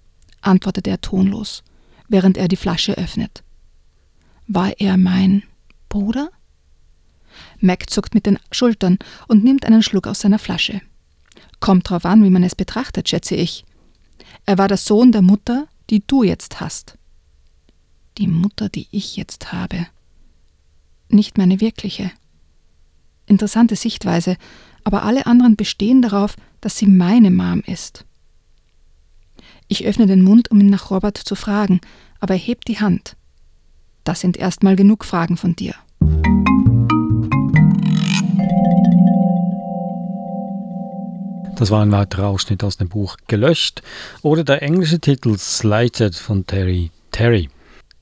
antwortet 0.47 0.87
er 0.87 1.01
tonlos, 1.01 1.63
während 2.09 2.37
er 2.37 2.49
die 2.49 2.57
Flasche 2.57 2.97
öffnet. 2.97 3.43
War 4.47 4.73
er 4.79 4.97
mein 4.97 5.43
Bruder? 5.89 6.31
Mac 7.61 7.91
zuckt 7.91 8.15
mit 8.15 8.27
den 8.27 8.39
Schultern 8.51 8.99
und 9.29 9.45
nimmt 9.45 9.65
einen 9.67 9.83
Schluck 9.83 10.07
aus 10.07 10.21
seiner 10.21 10.39
Flasche. 10.39 10.81
Kommt 11.61 11.91
drauf 11.91 12.05
an, 12.05 12.23
wie 12.25 12.31
man 12.31 12.43
es 12.43 12.55
betrachtet, 12.55 13.09
schätze 13.09 13.35
ich. 13.35 13.65
Er 14.45 14.59
war 14.59 14.69
der 14.69 14.77
Sohn 14.77 15.13
der 15.13 15.23
Mutter, 15.23 15.67
die 15.91 16.03
du 16.07 16.23
jetzt 16.23 16.61
hast. 16.61 16.97
Die 18.19 18.29
Mutter, 18.29 18.69
die 18.69 18.87
ich 18.91 19.17
jetzt 19.17 19.53
habe. 19.53 19.87
Nicht 21.09 21.39
meine 21.39 21.61
wirkliche. 21.61 22.11
Interessante 23.27 23.77
Sichtweise, 23.77 24.37
aber 24.85 25.03
alle 25.03 25.27
anderen 25.27 25.57
bestehen 25.57 26.01
darauf, 26.01 26.37
dass 26.61 26.79
sie 26.79 26.87
meine 26.87 27.31
Mom 27.31 27.61
ist. 27.67 28.05
Ich 29.68 29.85
öffne 29.85 30.07
den 30.07 30.22
Mund, 30.22 30.50
um 30.50 30.61
ihn 30.61 30.70
nach 30.70 30.90
Robert 30.90 31.18
zu 31.18 31.35
fragen, 31.35 31.81
aber 32.20 32.35
er 32.35 32.40
hebt 32.40 32.68
die 32.68 32.79
Hand. 32.79 33.16
Das 34.05 34.20
sind 34.20 34.37
erstmal 34.37 34.76
genug 34.76 35.05
Fragen 35.05 35.37
von 35.37 35.57
dir. 35.57 35.74
Das 41.57 41.70
war 41.70 41.83
ein 41.83 41.90
weiterer 41.90 42.29
Ausschnitt 42.29 42.62
aus 42.62 42.76
dem 42.76 42.88
Buch 42.88 43.16
Gelöscht 43.26 43.83
oder 44.22 44.44
der 44.44 44.62
englische 44.62 45.00
Titel 45.00 45.37
Slighted 45.38 46.14
von 46.14 46.46
Terry 46.46 46.90
Terry. 47.11 47.48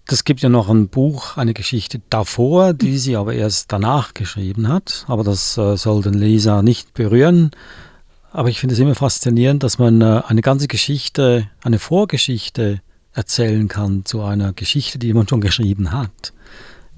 Das 0.07 0.25
gibt 0.25 0.41
ja 0.41 0.51
noch 0.51 0.69
ein 0.69 0.89
Buch, 0.89 1.39
eine 1.39 1.55
Geschichte 1.55 2.03
davor, 2.11 2.75
die 2.75 2.99
sie 2.99 3.17
aber 3.17 3.33
erst 3.33 3.73
danach 3.73 4.13
geschrieben 4.13 4.69
hat. 4.69 5.07
Aber 5.09 5.25
das 5.25 5.57
äh, 5.57 5.79
soll 5.79 6.03
den 6.03 6.15
Leser 6.15 6.63
nicht 6.63 6.93
berühren. 6.93 7.53
Aber 8.35 8.49
ich 8.49 8.59
finde 8.59 8.75
es 8.75 8.81
immer 8.81 8.97
faszinierend, 8.97 9.63
dass 9.63 9.79
man 9.79 10.01
äh, 10.01 10.21
eine 10.27 10.41
ganze 10.41 10.67
Geschichte, 10.67 11.49
eine 11.63 11.79
Vorgeschichte 11.79 12.81
erzählen 13.13 13.69
kann 13.69 14.05
zu 14.05 14.23
einer 14.23 14.53
Geschichte, 14.53 14.99
die 14.99 15.15
man 15.15 15.29
schon 15.29 15.41
geschrieben 15.41 15.93
hat. 15.93 16.33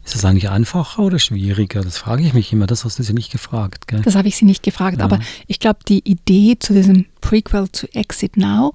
Ist 0.02 0.14
das 0.14 0.24
eigentlich 0.24 0.48
einfacher 0.48 1.02
oder 1.02 1.18
schwieriger? 1.18 1.82
Das 1.82 1.98
frage 1.98 2.22
ich 2.22 2.32
mich 2.32 2.54
immer. 2.54 2.66
Das 2.66 2.86
hast 2.86 2.98
du 2.98 3.02
sie 3.02 3.12
nicht 3.12 3.30
gefragt. 3.30 3.86
Gell? 3.86 4.00
Das 4.00 4.14
habe 4.14 4.28
ich 4.28 4.36
sie 4.36 4.46
nicht 4.46 4.62
gefragt. 4.62 5.00
Ja. 5.00 5.04
Aber 5.04 5.20
ich 5.46 5.60
glaube, 5.60 5.80
die 5.86 5.98
Idee 6.08 6.56
zu 6.58 6.72
diesem 6.72 7.04
Prequel 7.20 7.70
zu 7.70 7.86
Exit 7.94 8.38
Now, 8.38 8.72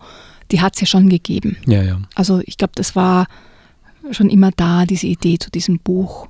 die 0.52 0.62
hat 0.62 0.76
es 0.76 0.82
ja 0.82 0.88
schon 0.88 1.10
gegeben. 1.10 1.58
Ja, 1.66 1.82
ja. 1.82 2.00
Also 2.14 2.44
ich 2.46 2.58
glaube, 2.58 2.74
das 2.76 2.96
war 2.96 3.26
schon 4.12 4.30
immer 4.30 4.52
da, 4.52 4.86
diese 4.86 5.08
Idee 5.08 5.40
zu 5.40 5.50
diesem 5.50 5.80
Buch. 5.80 6.28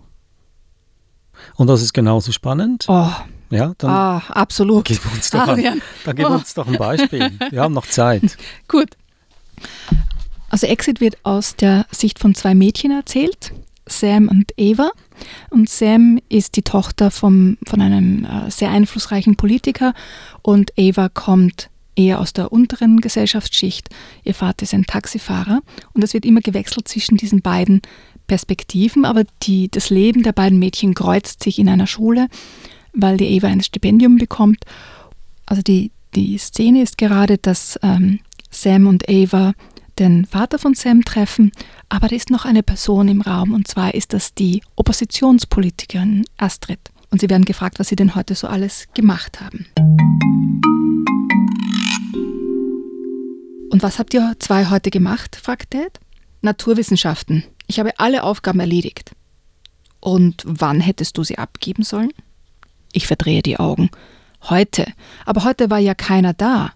Und 1.58 1.68
das 1.68 1.82
ist 1.82 1.92
genauso 1.92 2.32
spannend. 2.32 2.86
Oh, 2.88 3.12
Ja, 3.52 3.74
dann 3.78 3.90
ah, 3.90 4.18
absolut. 4.30 4.86
gib 4.86 5.06
uns 5.14 5.30
doch, 5.30 5.48
ein, 5.48 5.82
dann 6.06 6.16
gib 6.16 6.26
Oh. 6.26 6.34
uns 6.34 6.54
doch 6.54 6.68
ein 6.68 6.78
Beispiel. 6.78 7.32
Wir 7.50 7.62
haben 7.62 7.74
noch 7.74 7.86
Zeit. 7.86 8.38
Gut. 8.68 8.90
Also 10.50 10.68
Exit 10.68 11.00
wird 11.02 11.18
aus 11.24 11.56
der 11.56 11.86
Sicht 11.92 12.20
von 12.20 12.34
zwei 12.34 12.56
Mädchen 12.56 12.92
erzählt, 12.92 13.54
Sam 13.86 14.28
und 14.28 14.52
Eva. 14.58 14.92
Und 15.50 15.70
Sam 15.70 16.20
ist 16.30 16.56
die 16.56 16.64
Tochter 16.64 17.12
vom, 17.12 17.58
von 17.68 17.82
einem 17.82 18.26
äh, 18.26 18.50
sehr 18.50 18.72
einflussreichen 18.72 19.36
Politiker 19.36 19.94
und 20.42 20.72
Eva 20.78 21.10
kommt 21.10 21.70
eher 21.96 22.20
aus 22.20 22.34
der 22.34 22.52
unteren 22.52 23.02
Gesellschaftsschicht. 23.02 23.90
Ihr 24.24 24.34
Vater 24.34 24.64
ist 24.64 24.74
ein 24.74 24.86
Taxifahrer 24.86 25.62
und 25.94 26.04
es 26.04 26.14
wird 26.14 26.26
immer 26.26 26.42
gewechselt 26.42 26.88
zwischen 26.88 27.18
diesen 27.18 27.42
beiden 27.42 27.82
Perspektiven, 28.28 29.04
aber 29.06 29.24
die, 29.44 29.70
das 29.70 29.90
Leben 29.90 30.24
der 30.24 30.32
beiden 30.32 30.58
Mädchen 30.58 30.94
kreuzt 30.94 31.44
sich 31.44 31.60
in 31.60 31.68
einer 31.68 31.88
Schule, 31.88 32.28
weil 32.94 33.18
die 33.18 33.28
Eva 33.28 33.48
ein 33.48 33.64
Stipendium 33.64 34.18
bekommt. 34.18 34.64
Also 35.46 35.62
die, 35.62 35.92
die 36.16 36.38
Szene 36.38 36.82
ist 36.82 36.98
gerade, 36.98 37.38
dass 37.38 37.80
ähm, 37.84 38.20
Sam 38.50 38.88
und 38.88 39.08
Ava 39.10 39.54
den 40.00 40.26
Vater 40.26 40.58
von 40.58 40.74
Sam 40.74 41.04
treffen, 41.04 41.52
aber 41.90 42.08
da 42.08 42.16
ist 42.16 42.30
noch 42.30 42.46
eine 42.46 42.64
Person 42.64 43.08
im 43.08 43.22
Raum 43.22 43.54
und 43.54 43.68
zwar 43.68 43.94
ist 43.94 44.14
das 44.14 44.34
die 44.34 44.62
Oppositionspolitikerin 44.76 46.26
Astrid. 46.38 46.80
Und 47.10 47.20
sie 47.22 47.30
werden 47.30 47.46
gefragt, 47.46 47.78
was 47.78 47.90
sie 47.90 47.98
denn 47.98 48.16
heute 48.16 48.36
so 48.36 48.48
alles 48.48 48.88
gemacht 48.94 49.42
haben. 49.42 49.66
Und 53.70 53.84
was 53.84 54.00
habt 54.00 54.14
ihr 54.14 54.36
zwei 54.40 54.70
heute 54.70 54.92
gemacht? 54.92 55.36
fragt 55.36 55.74
Dad. 55.74 56.00
Naturwissenschaften. 56.42 57.44
Ich 57.68 57.80
habe 57.80 58.00
alle 58.00 58.24
Aufgaben 58.24 58.60
erledigt. 58.60 59.12
Und 60.00 60.44
wann 60.46 60.80
hättest 60.80 61.18
du 61.18 61.24
sie 61.24 61.38
abgeben 61.38 61.84
sollen? 61.84 62.12
Ich 62.94 63.08
verdrehe 63.08 63.42
die 63.42 63.58
Augen. 63.58 63.90
Heute. 64.50 64.86
Aber 65.26 65.44
heute 65.44 65.70
war 65.70 65.80
ja 65.80 65.94
keiner 65.96 66.34
da. 66.34 66.74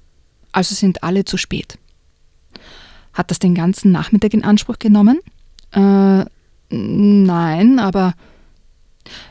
Also 0.51 0.75
sind 0.75 1.03
alle 1.03 1.25
zu 1.25 1.37
spät. 1.37 1.77
Hat 3.13 3.31
das 3.31 3.39
den 3.39 3.55
ganzen 3.55 3.91
Nachmittag 3.91 4.33
in 4.33 4.43
Anspruch 4.43 4.79
genommen? 4.79 5.19
Äh, 5.71 6.25
nein, 6.69 7.79
aber 7.79 8.13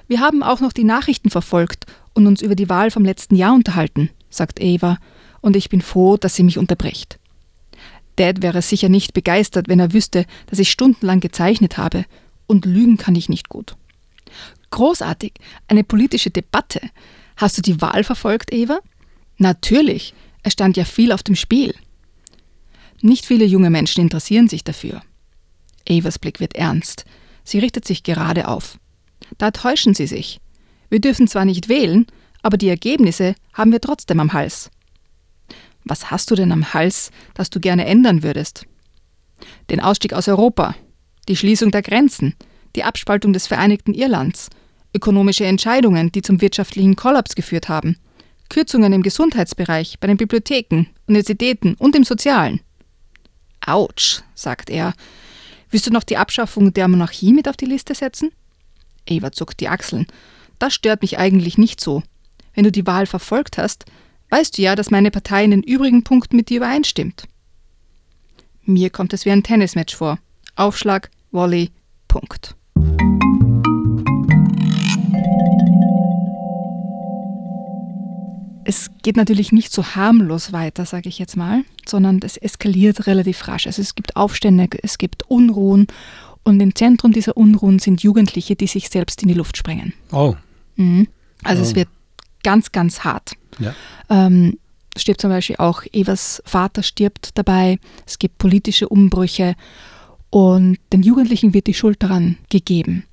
wir 0.07 0.21
haben 0.21 0.43
auch 0.43 0.61
noch 0.61 0.73
die 0.73 0.85
Nachrichten 0.85 1.31
verfolgt 1.31 1.87
und 2.13 2.27
uns 2.27 2.43
über 2.43 2.55
die 2.55 2.69
Wahl 2.69 2.91
vom 2.91 3.05
letzten 3.05 3.37
Jahr 3.37 3.55
unterhalten, 3.55 4.11
sagt 4.31 4.61
Eva, 4.61 4.99
und 5.41 5.57
ich 5.57 5.69
bin 5.69 5.83
froh, 5.83 6.17
dass 6.17 6.35
sie 6.35 6.43
mich 6.43 6.59
unterbricht. 6.59 7.19
Dad 8.17 8.43
wäre 8.43 8.63
sicher 8.63 8.89
nicht 8.89 9.13
begeistert, 9.13 9.69
wenn 9.69 9.81
er 9.81 9.93
wüsste, 9.93 10.25
dass 10.47 10.59
ich 10.59 10.71
stundenlang 10.71 11.21
gezeichnet 11.21 11.79
habe, 11.79 12.05
und 12.47 12.67
lügen 12.67 12.99
kann 12.99 13.15
ich 13.15 13.31
nicht 13.31 13.49
gut. 13.49 13.75
Großartig, 14.75 15.35
eine 15.69 15.85
politische 15.85 16.31
Debatte. 16.31 16.81
Hast 17.37 17.57
du 17.57 17.63
die 17.63 17.81
Wahl 17.81 18.03
verfolgt, 18.03 18.53
Eva? 18.53 18.81
Natürlich, 19.39 20.15
es 20.43 20.55
stand 20.55 20.77
ja 20.77 20.85
viel 20.85 21.13
auf 21.13 21.23
dem 21.23 21.37
Spiel. 21.37 21.77
Nicht 23.01 23.25
viele 23.25 23.45
junge 23.45 23.71
Menschen 23.71 24.01
interessieren 24.01 24.49
sich 24.49 24.65
dafür. 24.65 25.01
Evas 25.87 26.19
Blick 26.19 26.41
wird 26.41 26.57
ernst. 26.57 27.05
Sie 27.45 27.61
richtet 27.61 27.87
sich 27.87 28.03
gerade 28.03 28.49
auf. 28.49 28.81
Da 29.39 29.53
täuschen 29.53 29.95
Sie 29.95 30.09
sich. 30.09 30.41
Wir 30.91 31.01
dürfen 31.01 31.29
zwar 31.29 31.45
nicht 31.45 31.69
wählen, 31.69 32.09
aber 32.43 32.57
die 32.57 32.69
Ergebnisse 32.69 33.37
haben 33.53 33.71
wir 33.71 33.81
trotzdem 33.81 34.19
am 34.19 34.33
Hals. 34.33 34.73
Was 35.85 36.11
hast 36.11 36.33
du 36.33 36.35
denn 36.35 36.51
am 36.51 36.75
Hals, 36.75 37.13
das 37.35 37.49
du 37.49 37.61
gerne 37.61 37.87
ändern 37.87 38.25
würdest? 38.25 38.67
Den 39.71 39.79
Ausstieg 39.79 40.15
aus 40.15 40.27
Europa, 40.27 40.75
die 41.29 41.37
Schließung 41.37 41.71
der 41.71 41.83
Grenzen, 41.83 42.35
die 42.75 42.83
Abspaltung 42.83 43.33
des 43.33 43.47
Vereinigten 43.47 43.95
Irlands, 43.95 44.51
ökonomische 44.95 45.45
Entscheidungen, 45.45 46.13
die 46.13 46.23
zum 46.23 46.41
wirtschaftlichen 46.41 46.97
Kollaps 46.97 47.35
geführt 47.35 47.69
haben, 47.69 47.97
Kürzungen 48.49 48.93
im 48.93 49.03
Gesundheitsbereich, 49.03 49.99
bei 50.01 50.07
den 50.07 50.17
Bibliotheken, 50.17 50.87
Universitäten 51.07 51.75
und 51.75 51.97
im 51.97 52.05
Sozialen. 52.05 52.61
Autsch, 53.65 54.23
sagt 54.35 54.71
er. 54.71 54.95
Willst 55.71 55.87
du 55.87 55.91
noch 55.91 56.05
die 56.05 56.17
Abschaffung 56.17 56.73
der 56.73 56.87
Monarchie 56.89 57.33
mit 57.33 57.49
auf 57.49 57.57
die 57.57 57.65
Liste 57.65 57.95
setzen? 57.95 58.31
Eva 59.07 59.33
zuckt 59.33 59.61
die 59.61 59.69
Achseln. 59.69 60.07
Das 60.59 60.75
stört 60.75 61.03
mich 61.03 61.19
eigentlich 61.19 61.59
nicht 61.59 61.81
so. 61.81 62.03
Wenn 62.55 62.65
du 62.65 62.71
die 62.71 62.87
Wahl 62.87 63.07
verfolgt 63.07 63.59
hast, 63.59 63.85
weißt 64.31 64.57
du 64.57 64.63
ja, 64.63 64.77
dass 64.77 64.91
meine 64.91 65.11
Partei 65.11 65.45
in 65.45 65.51
den 65.51 65.63
übrigen 65.63 66.05
Punkten 66.05 66.37
mit 66.37 66.49
dir 66.49 66.59
übereinstimmt. 66.59 67.27
Mir 68.63 68.91
kommt 68.91 69.13
es 69.13 69.25
wie 69.25 69.31
ein 69.31 69.43
Tennismatch 69.43 69.95
vor. 69.95 70.19
Aufschlag, 70.57 71.11
Volley, 71.33 71.71
Punkt. 72.09 72.55
Es 78.65 78.91
geht 79.03 79.17
natürlich 79.17 79.53
nicht 79.53 79.73
so 79.73 79.85
harmlos 79.85 80.53
weiter, 80.53 80.87
sage 80.87 81.09
ich 81.09 81.19
jetzt 81.19 81.37
mal, 81.37 81.63
sondern 81.87 82.21
es 82.25 82.37
eskaliert 82.37 83.07
relativ 83.07 83.47
rasch. 83.47 83.67
Also 83.67 83.83
es 83.83 83.95
gibt 83.95 84.17
Aufstände, 84.17 84.69
es 84.83 84.97
gibt 84.99 85.25
Unruhen 85.29 85.87
und 86.45 86.61
im 86.61 86.75
Zentrum 86.75 87.13
dieser 87.13 87.37
Unruhen 87.37 87.79
sind 87.79 88.03
Jugendliche, 88.03 88.57
die 88.57 88.67
sich 88.67 88.89
selbst 88.89 89.23
in 89.23 89.29
die 89.29 89.35
Luft 89.35 89.57
sprengen. 89.57 89.93
Oh, 90.13 90.35
Mhm. 90.77 91.07
Also 91.45 91.63
Oh. 91.63 91.67
es 91.67 91.75
wird 91.75 91.89
ganz, 92.43 92.73
ganz 92.73 93.01
hart. 93.05 93.33
ja. 93.59 93.75
Ähm, 94.11 94.59
stirbt 94.97 95.21
zum 95.21 95.31
Beispiel 95.31 95.57
auch 95.57 95.83
Evas 95.93 96.43
Vater 96.47 96.83
stirbt 96.83 97.31
dabei. 97.37 97.79
Es 98.07 98.19
gibt 98.19 98.39
politische 98.39 98.89
Umbrüche 98.89 99.55
und 100.31 100.79
den 100.93 101.03
Jugendlichen 101.03 101.53
wird 101.55 101.67
die 101.67 101.75
Schuld 101.75 102.03
daran 102.03 102.39
gegeben. 102.49 103.05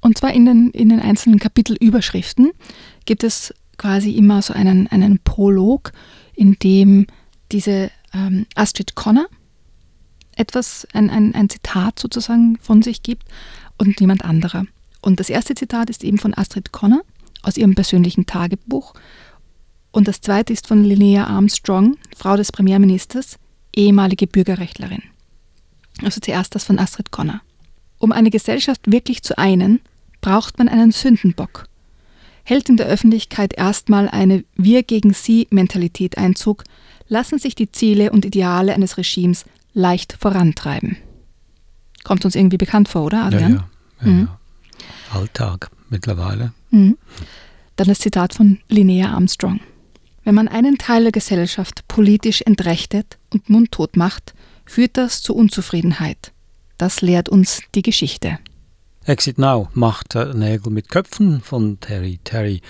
Und 0.00 0.18
zwar 0.18 0.32
in 0.32 0.44
den, 0.46 0.70
in 0.70 0.88
den 0.88 1.00
einzelnen 1.00 1.38
Kapitelüberschriften 1.38 2.50
gibt 3.04 3.22
es 3.24 3.54
quasi 3.82 4.12
immer 4.12 4.42
so 4.42 4.54
einen, 4.54 4.86
einen 4.86 5.18
Prolog, 5.18 5.90
in 6.34 6.56
dem 6.62 7.08
diese 7.50 7.90
ähm, 8.14 8.46
Astrid 8.54 8.94
Connor 8.94 9.26
etwas, 10.36 10.86
ein, 10.92 11.10
ein, 11.10 11.34
ein 11.34 11.50
Zitat 11.50 11.98
sozusagen 11.98 12.58
von 12.58 12.82
sich 12.82 13.02
gibt 13.02 13.24
und 13.78 14.00
niemand 14.00 14.24
anderer. 14.24 14.66
Und 15.00 15.18
das 15.18 15.30
erste 15.30 15.56
Zitat 15.56 15.90
ist 15.90 16.04
eben 16.04 16.18
von 16.18 16.32
Astrid 16.32 16.70
Connor 16.70 17.02
aus 17.42 17.56
ihrem 17.56 17.74
persönlichen 17.74 18.24
Tagebuch. 18.24 18.94
Und 19.90 20.06
das 20.06 20.20
zweite 20.20 20.52
ist 20.52 20.68
von 20.68 20.84
Linnea 20.84 21.26
Armstrong, 21.26 21.96
Frau 22.16 22.36
des 22.36 22.52
Premierministers, 22.52 23.36
ehemalige 23.74 24.28
Bürgerrechtlerin. 24.28 25.02
Also 26.02 26.20
zuerst 26.20 26.54
das 26.54 26.62
von 26.62 26.78
Astrid 26.78 27.10
Connor. 27.10 27.40
Um 27.98 28.12
eine 28.12 28.30
Gesellschaft 28.30 28.92
wirklich 28.92 29.24
zu 29.24 29.36
einen, 29.36 29.80
braucht 30.20 30.58
man 30.58 30.68
einen 30.68 30.92
Sündenbock, 30.92 31.66
hält 32.44 32.68
in 32.68 32.76
der 32.76 32.86
Öffentlichkeit 32.86 33.52
erstmal 33.54 34.08
eine 34.08 34.44
Wir 34.56 34.82
gegen 34.82 35.12
Sie 35.12 35.46
Mentalität 35.50 36.18
Einzug, 36.18 36.64
lassen 37.08 37.38
sich 37.38 37.54
die 37.54 37.70
Ziele 37.70 38.10
und 38.10 38.24
Ideale 38.24 38.74
eines 38.74 38.96
Regimes 38.96 39.44
leicht 39.74 40.16
vorantreiben. 40.18 40.96
Kommt 42.04 42.24
uns 42.24 42.34
irgendwie 42.34 42.58
bekannt 42.58 42.88
vor, 42.88 43.04
oder, 43.04 43.24
Adrian? 43.24 43.52
Ja, 43.52 43.58
ja, 43.58 44.06
ja, 44.06 44.10
mhm. 44.10 44.28
ja. 44.28 44.38
Alltag 45.18 45.70
mittlerweile. 45.88 46.52
Mhm. 46.70 46.98
Dann 47.76 47.88
das 47.88 48.00
Zitat 48.00 48.34
von 48.34 48.58
Linnea 48.68 49.12
Armstrong. 49.12 49.60
Wenn 50.24 50.34
man 50.34 50.48
einen 50.48 50.78
Teil 50.78 51.02
der 51.02 51.12
Gesellschaft 51.12 51.86
politisch 51.88 52.42
entrechtet 52.42 53.18
und 53.30 53.50
mundtot 53.50 53.96
macht, 53.96 54.34
führt 54.64 54.96
das 54.96 55.22
zu 55.22 55.34
Unzufriedenheit. 55.34 56.32
Das 56.78 57.00
lehrt 57.00 57.28
uns 57.28 57.60
die 57.74 57.82
Geschichte. 57.82 58.38
Exit 59.04 59.36
Now 59.36 59.68
macht 59.74 60.14
Nägel 60.14 60.72
mit 60.72 60.88
Köpfen 60.88 61.40
von 61.40 61.80
Terry 61.80 62.20
Terry. 62.22 62.60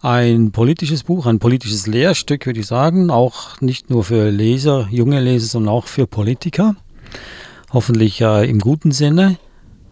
Ein 0.00 0.50
politisches 0.50 1.02
Buch, 1.02 1.26
ein 1.26 1.38
politisches 1.38 1.86
Lehrstück, 1.86 2.46
würde 2.46 2.60
ich 2.60 2.66
sagen, 2.66 3.10
auch 3.10 3.60
nicht 3.60 3.90
nur 3.90 4.02
für 4.02 4.30
Leser, 4.30 4.88
junge 4.90 5.20
Leser, 5.20 5.48
sondern 5.48 5.74
auch 5.74 5.86
für 5.86 6.06
Politiker. 6.06 6.76
Hoffentlich 7.74 8.22
äh, 8.22 8.48
im 8.48 8.58
guten 8.58 8.90
Sinne. 8.90 9.36